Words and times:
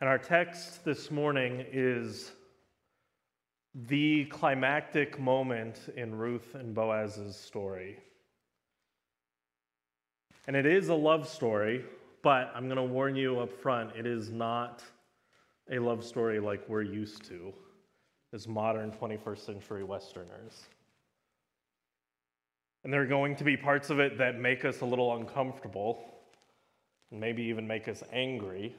And 0.00 0.08
our 0.08 0.18
text 0.18 0.84
this 0.84 1.10
morning 1.10 1.64
is 1.72 2.30
the 3.74 4.26
climactic 4.26 5.18
moment 5.18 5.92
in 5.96 6.14
Ruth 6.14 6.54
and 6.54 6.72
Boaz's 6.72 7.34
story. 7.34 7.98
And 10.46 10.54
it 10.54 10.66
is 10.66 10.88
a 10.88 10.94
love 10.94 11.28
story, 11.28 11.84
but 12.22 12.52
I'm 12.54 12.66
going 12.66 12.76
to 12.76 12.84
warn 12.84 13.16
you 13.16 13.40
up 13.40 13.52
front 13.52 13.96
it 13.96 14.06
is 14.06 14.30
not 14.30 14.84
a 15.68 15.80
love 15.80 16.04
story 16.04 16.38
like 16.38 16.68
we're 16.68 16.82
used 16.82 17.24
to 17.24 17.52
as 18.32 18.46
modern 18.46 18.92
21st 18.92 19.44
century 19.44 19.82
Westerners. 19.82 20.66
And 22.84 22.92
there 22.92 23.02
are 23.02 23.06
going 23.06 23.34
to 23.34 23.42
be 23.42 23.56
parts 23.56 23.90
of 23.90 23.98
it 23.98 24.16
that 24.18 24.38
make 24.38 24.64
us 24.64 24.80
a 24.80 24.86
little 24.86 25.16
uncomfortable, 25.16 26.04
and 27.10 27.18
maybe 27.18 27.42
even 27.42 27.66
make 27.66 27.88
us 27.88 28.04
angry. 28.12 28.76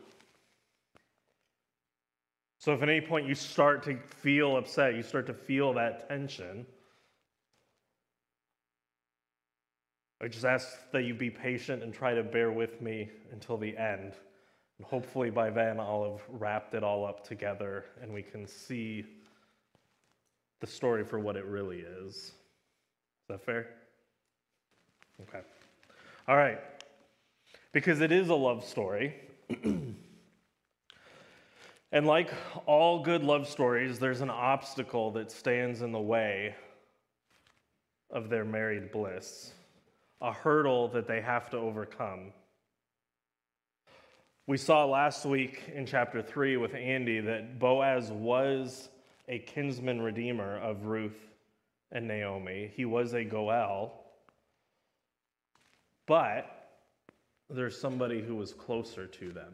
So, 2.59 2.73
if 2.73 2.83
at 2.83 2.89
any 2.89 3.01
point 3.01 3.25
you 3.25 3.35
start 3.35 3.83
to 3.83 3.95
feel 3.95 4.57
upset, 4.57 4.93
you 4.93 5.01
start 5.01 5.25
to 5.27 5.33
feel 5.33 5.73
that 5.73 6.09
tension, 6.09 6.65
I 10.21 10.27
just 10.27 10.43
ask 10.43 10.67
that 10.91 11.03
you 11.03 11.13
be 11.13 11.29
patient 11.29 11.81
and 11.81 11.93
try 11.93 12.13
to 12.13 12.21
bear 12.21 12.51
with 12.51 12.81
me 12.81 13.09
until 13.31 13.57
the 13.57 13.77
end. 13.77 14.13
And 14.77 14.85
hopefully 14.85 15.29
by 15.29 15.49
then 15.49 15.79
I'll 15.79 16.03
have 16.03 16.41
wrapped 16.41 16.73
it 16.73 16.83
all 16.83 17.05
up 17.05 17.25
together 17.25 17.85
and 18.01 18.13
we 18.13 18.21
can 18.21 18.45
see 18.45 19.05
the 20.59 20.67
story 20.67 21.05
for 21.05 21.19
what 21.19 21.37
it 21.37 21.45
really 21.45 21.79
is. 21.79 22.15
Is 22.15 22.33
that 23.29 23.41
fair? 23.45 23.67
Okay. 25.21 25.39
All 26.27 26.35
right. 26.35 26.59
Because 27.71 28.01
it 28.01 28.11
is 28.11 28.27
a 28.27 28.35
love 28.35 28.66
story. 28.66 29.16
and 31.91 32.05
like 32.05 32.31
all 32.65 33.03
good 33.03 33.23
love 33.23 33.47
stories, 33.47 33.99
there's 33.99 34.21
an 34.21 34.29
obstacle 34.29 35.11
that 35.11 35.31
stands 35.31 35.81
in 35.81 35.91
the 35.91 35.99
way 35.99 36.55
of 38.11 38.29
their 38.29 38.45
married 38.45 38.91
bliss, 38.91 39.53
a 40.21 40.31
hurdle 40.31 40.87
that 40.89 41.07
they 41.07 41.21
have 41.21 41.49
to 41.49 41.57
overcome. 41.57 42.31
We 44.47 44.57
saw 44.57 44.85
last 44.85 45.25
week 45.25 45.63
in 45.75 45.85
chapter 45.85 46.21
3 46.21 46.57
with 46.57 46.73
Andy 46.73 47.19
that 47.19 47.59
Boaz 47.59 48.11
was 48.11 48.89
a 49.27 49.39
kinsman 49.39 50.01
redeemer 50.01 50.57
of 50.57 50.85
Ruth 50.85 51.19
and 51.91 52.07
Naomi. 52.07 52.71
He 52.75 52.85
was 52.85 53.13
a 53.13 53.23
Goel. 53.23 53.93
But 56.07 56.71
there's 57.49 57.79
somebody 57.79 58.21
who 58.21 58.35
was 58.35 58.53
closer 58.53 59.05
to 59.05 59.31
them. 59.31 59.53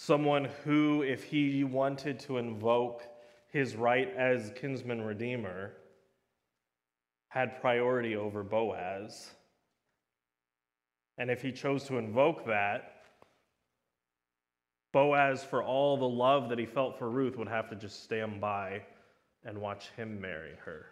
Someone 0.00 0.44
who, 0.64 1.02
if 1.02 1.24
he 1.24 1.64
wanted 1.64 2.20
to 2.20 2.38
invoke 2.38 3.02
his 3.48 3.74
right 3.74 4.08
as 4.16 4.52
kinsman 4.54 5.02
redeemer, 5.02 5.72
had 7.26 7.60
priority 7.60 8.14
over 8.14 8.44
Boaz. 8.44 9.28
And 11.18 11.32
if 11.32 11.42
he 11.42 11.50
chose 11.50 11.82
to 11.86 11.98
invoke 11.98 12.46
that, 12.46 13.02
Boaz, 14.92 15.42
for 15.42 15.64
all 15.64 15.96
the 15.96 16.08
love 16.08 16.48
that 16.50 16.60
he 16.60 16.66
felt 16.66 16.96
for 16.96 17.10
Ruth, 17.10 17.36
would 17.36 17.48
have 17.48 17.68
to 17.70 17.74
just 17.74 18.04
stand 18.04 18.40
by 18.40 18.82
and 19.44 19.58
watch 19.58 19.90
him 19.96 20.20
marry 20.20 20.54
her. 20.64 20.86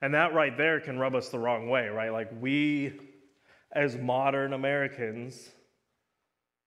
And 0.00 0.14
that 0.14 0.32
right 0.32 0.56
there 0.56 0.80
can 0.80 0.98
rub 0.98 1.14
us 1.14 1.28
the 1.28 1.38
wrong 1.38 1.68
way, 1.68 1.86
right? 1.88 2.12
Like 2.14 2.30
we, 2.40 2.98
as 3.72 3.94
modern 3.94 4.54
Americans, 4.54 5.50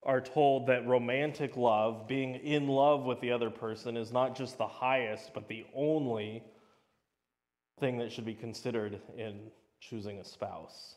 are 0.07 0.21
told 0.21 0.67
that 0.67 0.87
romantic 0.87 1.57
love, 1.57 2.07
being 2.07 2.35
in 2.35 2.67
love 2.67 3.03
with 3.03 3.19
the 3.19 3.31
other 3.31 3.49
person, 3.49 3.97
is 3.97 4.13
not 4.13 4.35
just 4.35 4.57
the 4.57 4.67
highest, 4.67 5.33
but 5.33 5.49
the 5.49 5.65
only 5.75 6.41
thing 7.81 7.97
that 7.97 8.11
should 8.11 8.25
be 8.25 8.33
considered 8.33 9.01
in 9.17 9.37
choosing 9.81 10.19
a 10.19 10.23
spouse. 10.23 10.95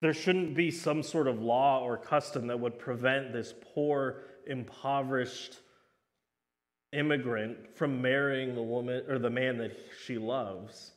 There 0.00 0.14
shouldn't 0.14 0.54
be 0.54 0.70
some 0.70 1.02
sort 1.02 1.26
of 1.26 1.40
law 1.40 1.82
or 1.82 1.96
custom 1.96 2.46
that 2.46 2.60
would 2.60 2.78
prevent 2.78 3.32
this 3.32 3.52
poor, 3.74 4.22
impoverished 4.46 5.58
immigrant 6.92 7.76
from 7.76 8.00
marrying 8.00 8.54
the 8.54 8.62
woman 8.62 9.02
or 9.08 9.18
the 9.18 9.28
man 9.28 9.58
that 9.58 9.76
she 10.04 10.16
loves 10.16 10.92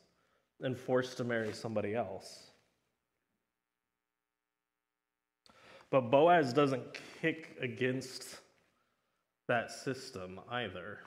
and 0.60 0.78
forced 0.78 1.16
to 1.16 1.24
marry 1.24 1.52
somebody 1.52 1.96
else. 1.96 2.51
But 5.92 6.10
Boaz 6.10 6.54
doesn't 6.54 6.82
kick 7.20 7.54
against 7.60 8.38
that 9.46 9.70
system 9.70 10.40
either. 10.50 11.00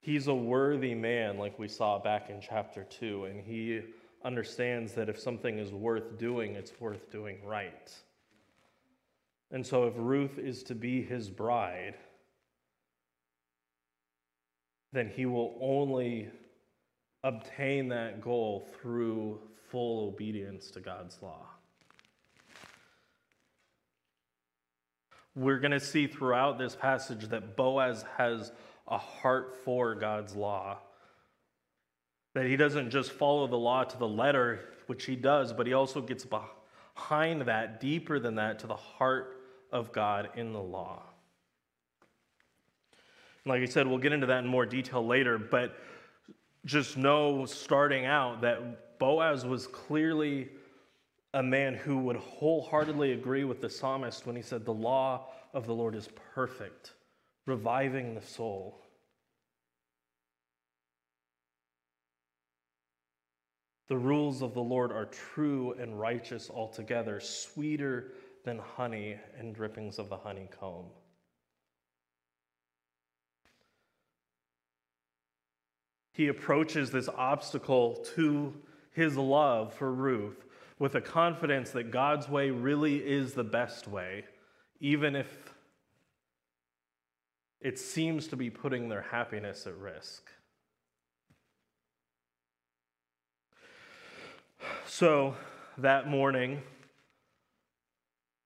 He's 0.00 0.26
a 0.26 0.34
worthy 0.34 0.94
man, 0.94 1.38
like 1.38 1.56
we 1.56 1.68
saw 1.68 2.00
back 2.00 2.28
in 2.28 2.40
chapter 2.40 2.82
2, 2.82 3.26
and 3.26 3.40
he 3.40 3.82
understands 4.24 4.94
that 4.94 5.08
if 5.08 5.16
something 5.16 5.60
is 5.60 5.72
worth 5.72 6.18
doing, 6.18 6.56
it's 6.56 6.72
worth 6.80 7.08
doing 7.12 7.38
right. 7.44 7.94
And 9.52 9.64
so, 9.64 9.84
if 9.86 9.94
Ruth 9.96 10.40
is 10.40 10.64
to 10.64 10.74
be 10.74 11.02
his 11.02 11.30
bride, 11.30 11.94
then 14.92 15.08
he 15.08 15.24
will 15.24 15.56
only 15.60 16.30
obtain 17.22 17.88
that 17.90 18.20
goal 18.20 18.66
through 18.80 19.38
full 19.74 20.06
obedience 20.06 20.70
to 20.70 20.78
God's 20.78 21.18
law. 21.20 21.48
We're 25.34 25.58
going 25.58 25.72
to 25.72 25.80
see 25.80 26.06
throughout 26.06 26.58
this 26.58 26.76
passage 26.76 27.24
that 27.30 27.56
Boaz 27.56 28.04
has 28.16 28.52
a 28.86 28.98
heart 28.98 29.56
for 29.64 29.96
God's 29.96 30.36
law. 30.36 30.78
That 32.34 32.46
he 32.46 32.54
doesn't 32.56 32.90
just 32.90 33.10
follow 33.10 33.48
the 33.48 33.56
law 33.56 33.82
to 33.82 33.98
the 33.98 34.06
letter, 34.06 34.60
which 34.86 35.06
he 35.06 35.16
does, 35.16 35.52
but 35.52 35.66
he 35.66 35.72
also 35.72 36.00
gets 36.00 36.24
behind 36.24 37.42
that, 37.42 37.80
deeper 37.80 38.20
than 38.20 38.36
that, 38.36 38.60
to 38.60 38.68
the 38.68 38.76
heart 38.76 39.40
of 39.72 39.90
God 39.90 40.28
in 40.36 40.52
the 40.52 40.62
law. 40.62 41.02
Like 43.44 43.60
I 43.60 43.64
said, 43.64 43.88
we'll 43.88 43.98
get 43.98 44.12
into 44.12 44.28
that 44.28 44.44
in 44.44 44.46
more 44.46 44.66
detail 44.66 45.04
later, 45.04 45.36
but 45.36 45.76
just 46.64 46.96
know 46.96 47.44
starting 47.44 48.06
out 48.06 48.42
that 48.42 48.83
Boaz 48.98 49.44
was 49.44 49.66
clearly 49.66 50.50
a 51.32 51.42
man 51.42 51.74
who 51.74 51.98
would 51.98 52.16
wholeheartedly 52.16 53.12
agree 53.12 53.44
with 53.44 53.60
the 53.60 53.68
psalmist 53.68 54.26
when 54.26 54.36
he 54.36 54.42
said, 54.42 54.64
The 54.64 54.72
law 54.72 55.28
of 55.52 55.66
the 55.66 55.74
Lord 55.74 55.94
is 55.94 56.08
perfect, 56.34 56.92
reviving 57.46 58.14
the 58.14 58.22
soul. 58.22 58.80
The 63.88 63.96
rules 63.96 64.42
of 64.42 64.54
the 64.54 64.62
Lord 64.62 64.92
are 64.92 65.06
true 65.06 65.72
and 65.78 66.00
righteous 66.00 66.48
altogether, 66.48 67.20
sweeter 67.20 68.12
than 68.44 68.58
honey 68.58 69.16
and 69.38 69.54
drippings 69.54 69.98
of 69.98 70.08
the 70.08 70.16
honeycomb. 70.16 70.86
He 76.12 76.28
approaches 76.28 76.90
this 76.90 77.08
obstacle 77.08 77.96
to 78.14 78.54
his 78.94 79.16
love 79.16 79.74
for 79.74 79.92
Ruth 79.92 80.46
with 80.78 80.94
a 80.94 81.00
confidence 81.00 81.70
that 81.70 81.90
God's 81.90 82.28
way 82.28 82.50
really 82.50 82.96
is 82.96 83.34
the 83.34 83.44
best 83.44 83.86
way, 83.86 84.24
even 84.80 85.14
if 85.14 85.54
it 87.60 87.78
seems 87.78 88.28
to 88.28 88.36
be 88.36 88.50
putting 88.50 88.88
their 88.88 89.02
happiness 89.02 89.66
at 89.66 89.76
risk. 89.76 90.30
So 94.86 95.34
that 95.78 96.08
morning 96.08 96.62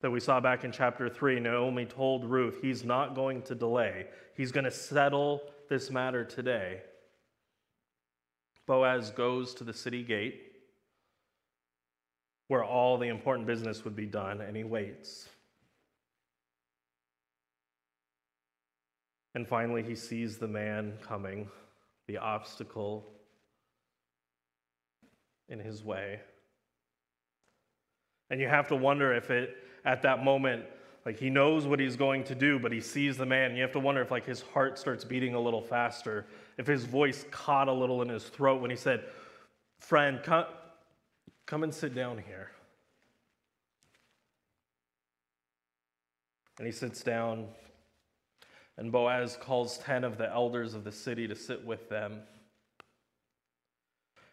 that 0.01 0.11
we 0.11 0.21
saw 0.21 0.41
back 0.41 0.65
in 0.65 0.73
chapter 0.73 1.09
3, 1.09 1.41
Naomi 1.41 1.85
told 1.85 2.25
Ruth 2.25 2.59
he's 2.63 2.85
not 2.85 3.15
going 3.15 3.43
to 3.43 3.55
delay, 3.55 4.07
he's 4.37 4.53
going 4.53 4.65
to 4.65 4.71
settle 4.71 5.43
this 5.69 5.91
matter 5.91 6.25
today. 6.25 6.83
Boaz 8.69 9.11
goes 9.11 9.55
to 9.55 9.65
the 9.65 9.73
city 9.73 10.05
gate 10.05 10.53
where 12.47 12.63
all 12.63 12.99
the 12.99 13.09
important 13.09 13.47
business 13.47 13.85
would 13.85 13.97
be 13.97 14.07
done, 14.07 14.41
and 14.41 14.57
he 14.57 14.65
waits. 14.65 15.29
And 19.35 19.47
finally, 19.47 19.83
he 19.83 19.95
sees 19.95 20.39
the 20.39 20.49
man 20.49 20.95
coming, 21.03 21.49
the 22.07 22.19
obstacle 22.19 23.07
in 25.49 25.59
his 25.59 25.83
way. 25.83 26.21
And 28.31 28.41
you 28.41 28.49
have 28.49 28.69
to 28.69 28.77
wonder 28.77 29.15
if 29.15 29.31
it, 29.31 29.57
at 29.85 30.03
that 30.03 30.23
moment, 30.25 30.65
like 31.07 31.19
he 31.19 31.31
knows 31.31 31.67
what 31.67 31.81
he's 31.81 31.97
going 31.97 32.25
to 32.25 32.35
do, 32.35 32.59
but 32.59 32.73
he 32.73 32.81
sees 32.81 33.17
the 33.17 33.27
man. 33.27 33.57
You 33.57 33.63
have 33.63 33.73
to 33.73 33.79
wonder 33.79 34.03
if 34.03 34.11
like 34.11 34.27
his 34.27 34.43
heart 34.43 34.79
starts 34.79 35.05
beating 35.05 35.35
a 35.35 35.41
little 35.41 35.63
faster, 35.63 36.27
if 36.59 36.67
his 36.67 36.85
voice 36.85 37.25
caught 37.31 37.69
a 37.69 37.73
little 37.73 38.03
in 38.03 38.09
his 38.09 38.25
throat 38.25 38.61
when 38.61 38.71
he 38.71 38.77
said, 38.77 39.05
Friend, 39.79 40.21
come, 40.23 40.45
come 41.47 41.63
and 41.63 41.73
sit 41.73 41.95
down 41.95 42.19
here. 42.19 42.51
And 46.59 46.67
he 46.67 46.73
sits 46.73 47.05
down, 47.05 47.47
and 48.77 48.91
Boaz 48.91 49.39
calls 49.41 49.79
10 49.79 50.03
of 50.03 50.19
the 50.19 50.29
elders 50.29 50.75
of 50.75 50.83
the 50.83 50.91
city 50.91 51.29
to 51.29 51.37
sit 51.37 51.65
with 51.65 51.89
them. 51.89 52.21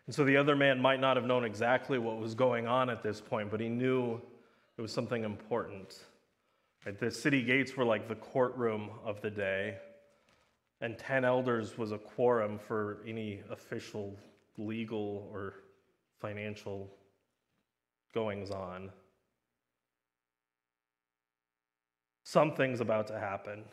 And 0.07 0.15
so 0.15 0.23
the 0.23 0.37
other 0.37 0.55
man 0.55 0.81
might 0.81 0.99
not 0.99 1.17
have 1.17 1.25
known 1.25 1.45
exactly 1.45 1.99
what 1.99 2.17
was 2.17 2.33
going 2.33 2.67
on 2.67 2.89
at 2.89 3.03
this 3.03 3.21
point, 3.21 3.51
but 3.51 3.59
he 3.59 3.69
knew 3.69 4.19
it 4.77 4.81
was 4.81 4.91
something 4.91 5.23
important. 5.23 6.03
Right? 6.85 6.99
The 6.99 7.11
city 7.11 7.43
gates 7.43 7.77
were 7.77 7.85
like 7.85 8.07
the 8.07 8.15
courtroom 8.15 8.89
of 9.03 9.21
the 9.21 9.29
day 9.29 9.77
and 10.85 10.99
10 10.99 11.25
elders 11.25 11.79
was 11.79 11.91
a 11.91 11.97
quorum 11.97 12.59
for 12.59 12.99
any 13.07 13.41
official 13.49 14.15
legal 14.59 15.27
or 15.33 15.55
financial 16.21 16.87
goings 18.13 18.51
on. 18.51 18.91
Something's 22.23 22.81
about 22.81 23.07
to 23.07 23.17
happen. 23.17 23.63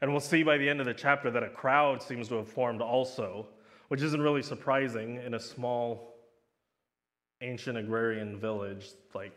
And 0.00 0.10
we'll 0.10 0.18
see 0.18 0.42
by 0.42 0.58
the 0.58 0.68
end 0.68 0.80
of 0.80 0.86
the 0.86 0.94
chapter 0.94 1.30
that 1.30 1.44
a 1.44 1.48
crowd 1.48 2.02
seems 2.02 2.26
to 2.28 2.34
have 2.38 2.48
formed 2.48 2.82
also, 2.82 3.46
which 3.86 4.02
isn't 4.02 4.20
really 4.20 4.42
surprising 4.42 5.22
in 5.24 5.34
a 5.34 5.40
small 5.40 6.16
ancient 7.40 7.78
agrarian 7.78 8.36
village. 8.36 8.88
Like, 9.14 9.36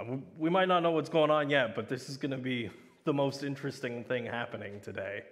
uh, 0.00 0.16
we 0.36 0.50
might 0.50 0.66
not 0.66 0.82
know 0.82 0.90
what's 0.90 1.10
going 1.10 1.30
on 1.30 1.48
yet, 1.48 1.76
but 1.76 1.88
this 1.88 2.08
is 2.08 2.16
going 2.16 2.32
to 2.32 2.38
be 2.38 2.70
the 3.04 3.14
most 3.14 3.44
interesting 3.44 4.02
thing 4.02 4.26
happening 4.26 4.80
today. 4.80 5.22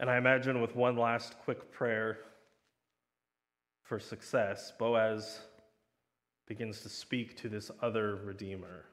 And 0.00 0.08
I 0.08 0.16
imagine 0.16 0.62
with 0.62 0.74
one 0.74 0.96
last 0.96 1.38
quick 1.44 1.70
prayer 1.70 2.20
for 3.82 4.00
success, 4.00 4.72
Boaz 4.78 5.40
begins 6.48 6.80
to 6.80 6.88
speak 6.88 7.36
to 7.42 7.50
this 7.50 7.70
other 7.82 8.16
Redeemer. 8.16 8.86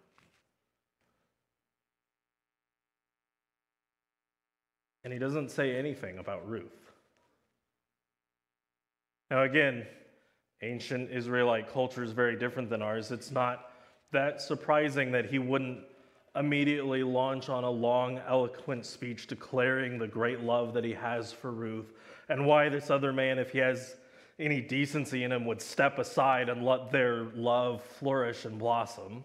And 5.05 5.13
he 5.13 5.17
doesn't 5.17 5.49
say 5.49 5.77
anything 5.77 6.17
about 6.17 6.45
Ruth. 6.45 6.91
Now, 9.31 9.43
again, 9.43 9.87
ancient 10.61 11.09
Israelite 11.09 11.71
culture 11.71 12.03
is 12.03 12.11
very 12.11 12.35
different 12.37 12.69
than 12.69 12.81
ours. 12.81 13.11
It's 13.11 13.31
not 13.31 13.71
that 14.11 14.41
surprising 14.41 15.13
that 15.13 15.27
he 15.27 15.39
wouldn't 15.39 15.79
immediately 16.37 17.03
launch 17.03 17.49
on 17.49 17.63
a 17.63 17.69
long, 17.69 18.19
eloquent 18.27 18.85
speech 18.85 19.27
declaring 19.27 19.97
the 19.97 20.07
great 20.07 20.41
love 20.41 20.73
that 20.73 20.83
he 20.83 20.93
has 20.93 21.31
for 21.31 21.51
Ruth 21.51 21.91
and 22.29 22.45
why 22.45 22.69
this 22.69 22.89
other 22.89 23.13
man, 23.13 23.39
if 23.39 23.51
he 23.51 23.59
has 23.59 23.95
any 24.39 24.61
decency 24.61 25.23
in 25.23 25.31
him, 25.31 25.45
would 25.45 25.61
step 25.61 25.97
aside 25.97 26.49
and 26.49 26.65
let 26.65 26.91
their 26.91 27.23
love 27.35 27.81
flourish 27.81 28.45
and 28.45 28.59
blossom. 28.59 29.23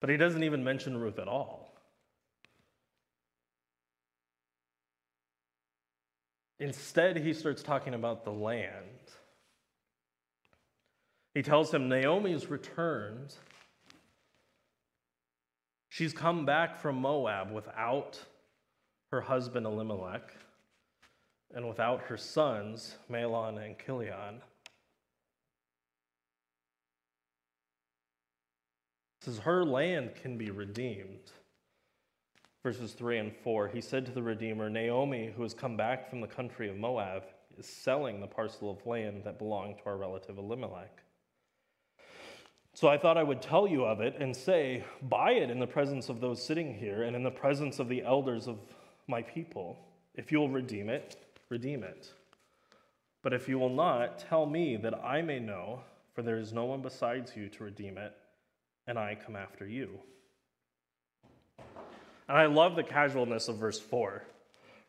But 0.00 0.10
he 0.10 0.16
doesn't 0.16 0.42
even 0.42 0.64
mention 0.64 0.96
Ruth 0.96 1.18
at 1.18 1.28
all. 1.28 1.74
Instead, 6.58 7.16
he 7.16 7.32
starts 7.32 7.62
talking 7.62 7.94
about 7.94 8.24
the 8.24 8.32
land. 8.32 8.86
He 11.34 11.42
tells 11.42 11.72
him 11.72 11.88
Naomi's 11.88 12.48
returned 12.48 13.34
She's 15.92 16.14
come 16.14 16.46
back 16.46 16.78
from 16.78 16.96
Moab 16.96 17.52
without 17.52 18.18
her 19.10 19.20
husband 19.20 19.66
Elimelech 19.66 20.34
and 21.54 21.68
without 21.68 22.00
her 22.04 22.16
sons, 22.16 22.96
Mahlon 23.10 23.62
and 23.62 23.76
Chilion. 23.78 24.40
says 29.20 29.40
her 29.40 29.66
land 29.66 30.14
can 30.14 30.38
be 30.38 30.50
redeemed. 30.50 31.30
Verses 32.62 32.94
3 32.94 33.18
and 33.18 33.36
4 33.44 33.68
He 33.68 33.82
said 33.82 34.06
to 34.06 34.12
the 34.12 34.22
Redeemer, 34.22 34.70
Naomi, 34.70 35.30
who 35.36 35.42
has 35.42 35.52
come 35.52 35.76
back 35.76 36.08
from 36.08 36.22
the 36.22 36.26
country 36.26 36.70
of 36.70 36.76
Moab, 36.78 37.24
is 37.58 37.66
selling 37.66 38.18
the 38.18 38.26
parcel 38.26 38.70
of 38.70 38.86
land 38.86 39.24
that 39.24 39.38
belonged 39.38 39.76
to 39.76 39.84
our 39.84 39.98
relative 39.98 40.38
Elimelech. 40.38 41.01
So 42.74 42.88
I 42.88 42.96
thought 42.96 43.18
I 43.18 43.22
would 43.22 43.42
tell 43.42 43.66
you 43.66 43.84
of 43.84 44.00
it 44.00 44.16
and 44.18 44.34
say, 44.34 44.84
Buy 45.02 45.32
it 45.32 45.50
in 45.50 45.58
the 45.58 45.66
presence 45.66 46.08
of 46.08 46.20
those 46.20 46.42
sitting 46.42 46.74
here 46.74 47.02
and 47.02 47.14
in 47.14 47.22
the 47.22 47.30
presence 47.30 47.78
of 47.78 47.88
the 47.88 48.02
elders 48.02 48.48
of 48.48 48.58
my 49.06 49.22
people. 49.22 49.78
If 50.14 50.32
you 50.32 50.38
will 50.40 50.48
redeem 50.48 50.88
it, 50.88 51.16
redeem 51.48 51.82
it. 51.82 52.10
But 53.22 53.32
if 53.32 53.48
you 53.48 53.58
will 53.58 53.70
not, 53.70 54.18
tell 54.18 54.46
me 54.46 54.76
that 54.78 54.94
I 54.94 55.22
may 55.22 55.38
know, 55.38 55.80
for 56.14 56.22
there 56.22 56.38
is 56.38 56.52
no 56.52 56.64
one 56.64 56.82
besides 56.82 57.36
you 57.36 57.48
to 57.50 57.64
redeem 57.64 57.98
it, 57.98 58.14
and 58.86 58.98
I 58.98 59.14
come 59.14 59.36
after 59.36 59.66
you. 59.66 60.00
And 62.28 62.38
I 62.38 62.46
love 62.46 62.74
the 62.74 62.82
casualness 62.82 63.48
of 63.48 63.56
verse 63.56 63.78
4, 63.78 64.24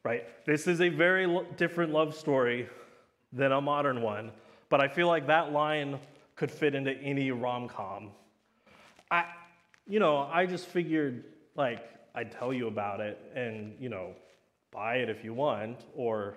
right? 0.04 0.24
This 0.46 0.68
is 0.68 0.82
a 0.82 0.90
very 0.90 1.28
different 1.58 1.92
love 1.92 2.16
story 2.16 2.70
than 3.32 3.52
a 3.52 3.62
modern 3.62 4.02
one, 4.02 4.32
but 4.70 4.80
I 4.82 4.88
feel 4.88 5.08
like 5.08 5.28
that 5.28 5.52
line 5.52 6.00
could 6.36 6.52
fit 6.52 6.76
into 6.76 6.92
any 6.92 7.32
rom 7.32 7.68
com. 7.68 8.12
I, 9.12 9.26
you 9.88 10.00
know, 10.00 10.18
I 10.18 10.46
just 10.46 10.68
figured 10.68 11.26
like 11.56 11.84
I'd 12.16 12.32
tell 12.32 12.54
you 12.54 12.68
about 12.68 13.00
it 13.00 13.20
and, 13.36 13.76
you 13.80 13.90
know, 13.90 14.12
buy 14.72 14.98
it 14.98 15.10
if 15.10 15.24
you 15.24 15.34
want, 15.34 15.80
or, 15.96 16.36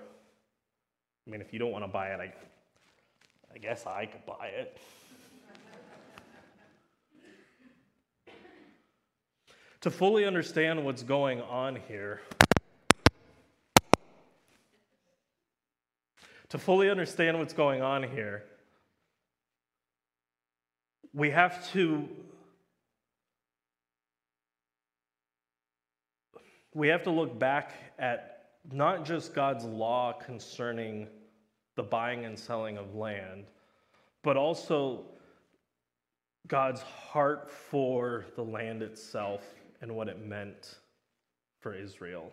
I 1.27 1.31
mean, 1.31 1.41
if 1.41 1.53
you 1.53 1.59
don't 1.59 1.71
want 1.71 1.85
to 1.85 1.89
buy 1.89 2.09
it, 2.09 2.21
I, 2.21 2.33
I 3.55 3.59
guess 3.59 3.87
I 3.87 4.07
could 4.07 4.25
buy 4.25 4.47
it. 4.47 4.79
to 9.83 9.91
fully 9.91 10.25
understand 10.25 10.83
what's 10.83 11.03
going 11.03 11.43
on 11.43 11.77
here, 11.89 12.23
to 16.49 16.59
fully 16.59 16.89
understand 16.89 17.39
what's 17.39 17.53
going 17.53 17.83
on 17.83 18.03
here, 18.03 18.45
we 21.17 21.31
have 21.31 21.67
to 21.73 22.07
we 26.75 26.89
have 26.89 27.03
to 27.03 27.11
look 27.11 27.39
back 27.39 27.73
at 27.99 28.49
not 28.71 29.07
just 29.07 29.35
God's 29.35 29.65
law 29.65 30.13
concerning 30.13 31.09
the 31.75 31.83
buying 31.83 32.27
and 32.27 32.39
selling 32.39 32.77
of 32.77 32.95
land, 32.95 33.47
but 34.23 34.37
also 34.37 35.07
God's 36.49 36.83
heart 36.83 37.51
for 37.51 38.27
the 38.37 38.43
land 38.43 38.83
itself 38.83 39.43
and 39.81 39.97
what 39.97 40.09
it 40.09 40.23
meant 40.23 40.75
for 41.61 41.75
Israel. 41.75 42.31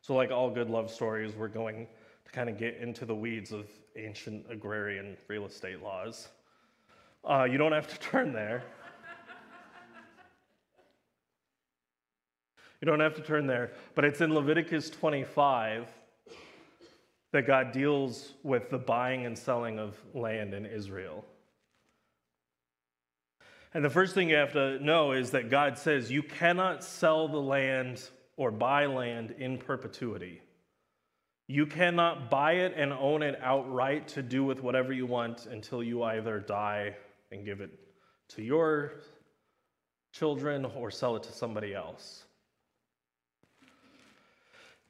So, 0.00 0.14
like 0.14 0.32
all 0.32 0.50
good 0.50 0.68
love 0.68 0.90
stories, 0.90 1.32
we're 1.36 1.46
going 1.46 1.86
to 2.24 2.32
kind 2.32 2.50
of 2.50 2.58
get 2.58 2.78
into 2.78 3.04
the 3.04 3.14
weeds 3.14 3.52
of 3.52 3.66
ancient 3.94 4.46
agrarian 4.50 5.16
real 5.28 5.46
estate 5.46 5.80
laws. 5.80 6.26
Uh, 7.24 7.44
you 7.44 7.56
don't 7.56 7.72
have 7.72 7.88
to 7.88 7.98
turn 8.10 8.32
there. 8.32 8.62
you 12.80 12.86
don't 12.86 13.00
have 13.00 13.14
to 13.14 13.22
turn 13.22 13.46
there. 13.46 13.72
But 13.94 14.04
it's 14.04 14.20
in 14.20 14.34
Leviticus 14.34 14.90
25 14.90 15.88
that 17.32 17.46
God 17.46 17.72
deals 17.72 18.32
with 18.42 18.70
the 18.70 18.78
buying 18.78 19.24
and 19.24 19.38
selling 19.38 19.78
of 19.78 19.96
land 20.14 20.52
in 20.52 20.66
Israel. 20.66 21.24
And 23.72 23.84
the 23.84 23.90
first 23.90 24.14
thing 24.14 24.28
you 24.28 24.36
have 24.36 24.52
to 24.52 24.78
know 24.84 25.12
is 25.12 25.30
that 25.30 25.48
God 25.48 25.78
says 25.78 26.10
you 26.10 26.22
cannot 26.22 26.84
sell 26.84 27.28
the 27.28 27.40
land 27.40 28.02
or 28.36 28.50
buy 28.50 28.86
land 28.86 29.34
in 29.38 29.56
perpetuity. 29.56 30.42
You 31.46 31.66
cannot 31.66 32.30
buy 32.30 32.52
it 32.52 32.74
and 32.76 32.92
own 32.92 33.22
it 33.22 33.38
outright 33.42 34.08
to 34.08 34.22
do 34.22 34.44
with 34.44 34.62
whatever 34.62 34.92
you 34.92 35.06
want 35.06 35.46
until 35.46 35.82
you 35.82 36.02
either 36.02 36.38
die 36.38 36.96
and 37.32 37.44
give 37.44 37.60
it 37.60 37.70
to 38.28 38.42
your 38.42 39.00
children 40.12 40.64
or 40.64 40.90
sell 40.90 41.16
it 41.16 41.22
to 41.24 41.32
somebody 41.32 41.74
else. 41.74 42.24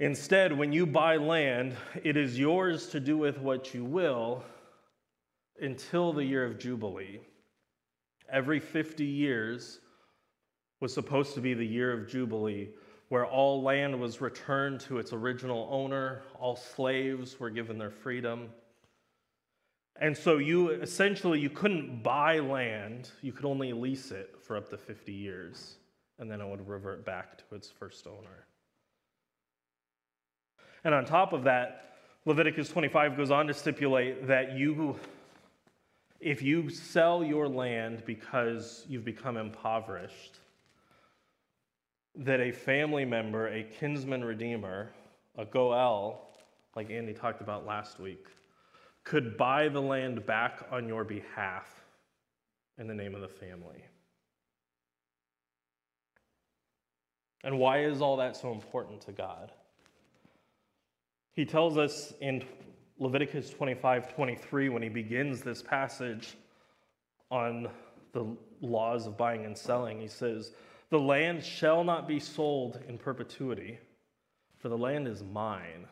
Instead, 0.01 0.57
when 0.57 0.73
you 0.73 0.85
buy 0.85 1.17
land, 1.17 1.77
it 2.03 2.17
is 2.17 2.39
yours 2.39 2.89
to 2.89 2.99
do 2.99 3.17
with 3.17 3.39
what 3.39 3.73
you 3.73 3.85
will 3.85 4.43
until 5.61 6.13
the 6.13 6.25
year 6.25 6.45
of 6.45 6.59
Jubilee. 6.59 7.21
Every 8.29 8.59
50 8.59 9.05
years 9.05 9.79
was 10.81 10.93
supposed 10.93 11.35
to 11.35 11.41
be 11.41 11.55
the 11.55 11.65
year 11.65 11.93
of 11.93 12.09
Jubilee, 12.09 12.71
where 13.11 13.27
all 13.27 13.63
land 13.63 14.01
was 14.01 14.21
returned 14.21 14.81
to 14.81 14.99
its 14.99 15.13
original 15.13 15.69
owner, 15.71 16.23
all 16.35 16.57
slaves 16.57 17.39
were 17.39 17.51
given 17.51 17.79
their 17.79 17.91
freedom, 17.91 18.49
and 20.01 20.17
so 20.17 20.39
you 20.39 20.71
essentially 20.71 21.39
you 21.39 21.51
couldn't 21.51 22.03
buy 22.03 22.39
land, 22.39 23.11
you 23.21 23.33
could 23.33 23.45
only 23.45 23.73
lease 23.73 24.11
it 24.11 24.35
for 24.43 24.57
up 24.57 24.69
to 24.71 24.77
50 24.77 25.13
years, 25.13 25.77
and 26.19 26.31
then 26.31 26.41
it 26.41 26.49
would 26.49 26.67
revert 26.67 27.05
back 27.05 27.39
to 27.39 27.55
its 27.55 27.71
first 27.71 28.07
owner. 28.07 28.47
And 30.85 30.95
on 30.95 31.05
top 31.05 31.33
of 31.33 31.45
that, 31.45 31.97
Leviticus 32.25 32.69
25 32.69 33.17
goes 33.17 33.31
on 33.31 33.47
to 33.47 33.55
stipulate 33.55 34.27
that 34.27 34.57
you 34.57 34.99
if 36.23 36.41
you 36.41 36.71
sell 36.71 37.25
your 37.25 37.49
land 37.49 38.05
because 38.07 38.85
you've 38.89 39.05
become 39.05 39.37
impoverished, 39.37 40.39
that 42.15 42.41
a 42.41 42.53
family 42.53 43.05
member, 43.05 43.49
a 43.49 43.65
kinsman 43.65 44.25
redeemer, 44.25 44.93
a 45.37 45.45
Goel, 45.45 46.29
like 46.77 46.91
Andy 46.91 47.13
talked 47.13 47.41
about 47.41 47.67
last 47.67 47.99
week, 47.99 48.27
could 49.05 49.37
buy 49.37 49.69
the 49.69 49.81
land 49.81 50.25
back 50.27 50.67
on 50.71 50.87
your 50.87 51.05
behalf 51.05 51.85
in 52.79 52.87
the 52.87 52.95
name 52.95 53.15
of 53.15 53.21
the 53.21 53.29
family. 53.29 53.85
And 57.45 57.59
why 57.59 57.85
is 57.85 58.01
all 58.01 58.17
that 58.19 58.37
so 58.37 58.53
important 58.53 59.01
to 59.03 59.13
God? 59.13 59.53
He 61.35 61.45
tells 61.45 61.77
us 61.77 62.13
in 62.21 62.45
Leviticus 62.99 63.51
25 63.51 64.15
23, 64.15 64.69
when 64.69 64.83
he 64.83 64.89
begins 64.89 65.43
this 65.43 65.63
passage 65.63 66.37
on 67.31 67.69
the 68.13 68.37
laws 68.61 69.07
of 69.07 69.17
buying 69.17 69.45
and 69.45 69.57
selling, 69.57 70.01
he 70.01 70.07
says, 70.07 70.53
The 70.91 71.01
land 71.01 71.43
shall 71.43 71.83
not 71.83 72.07
be 72.07 72.21
sold 72.21 72.79
in 72.87 72.99
perpetuity, 72.99 73.79
for 74.59 74.69
the 74.69 74.79
land 74.79 75.09
is 75.09 75.25
mine. 75.25 75.89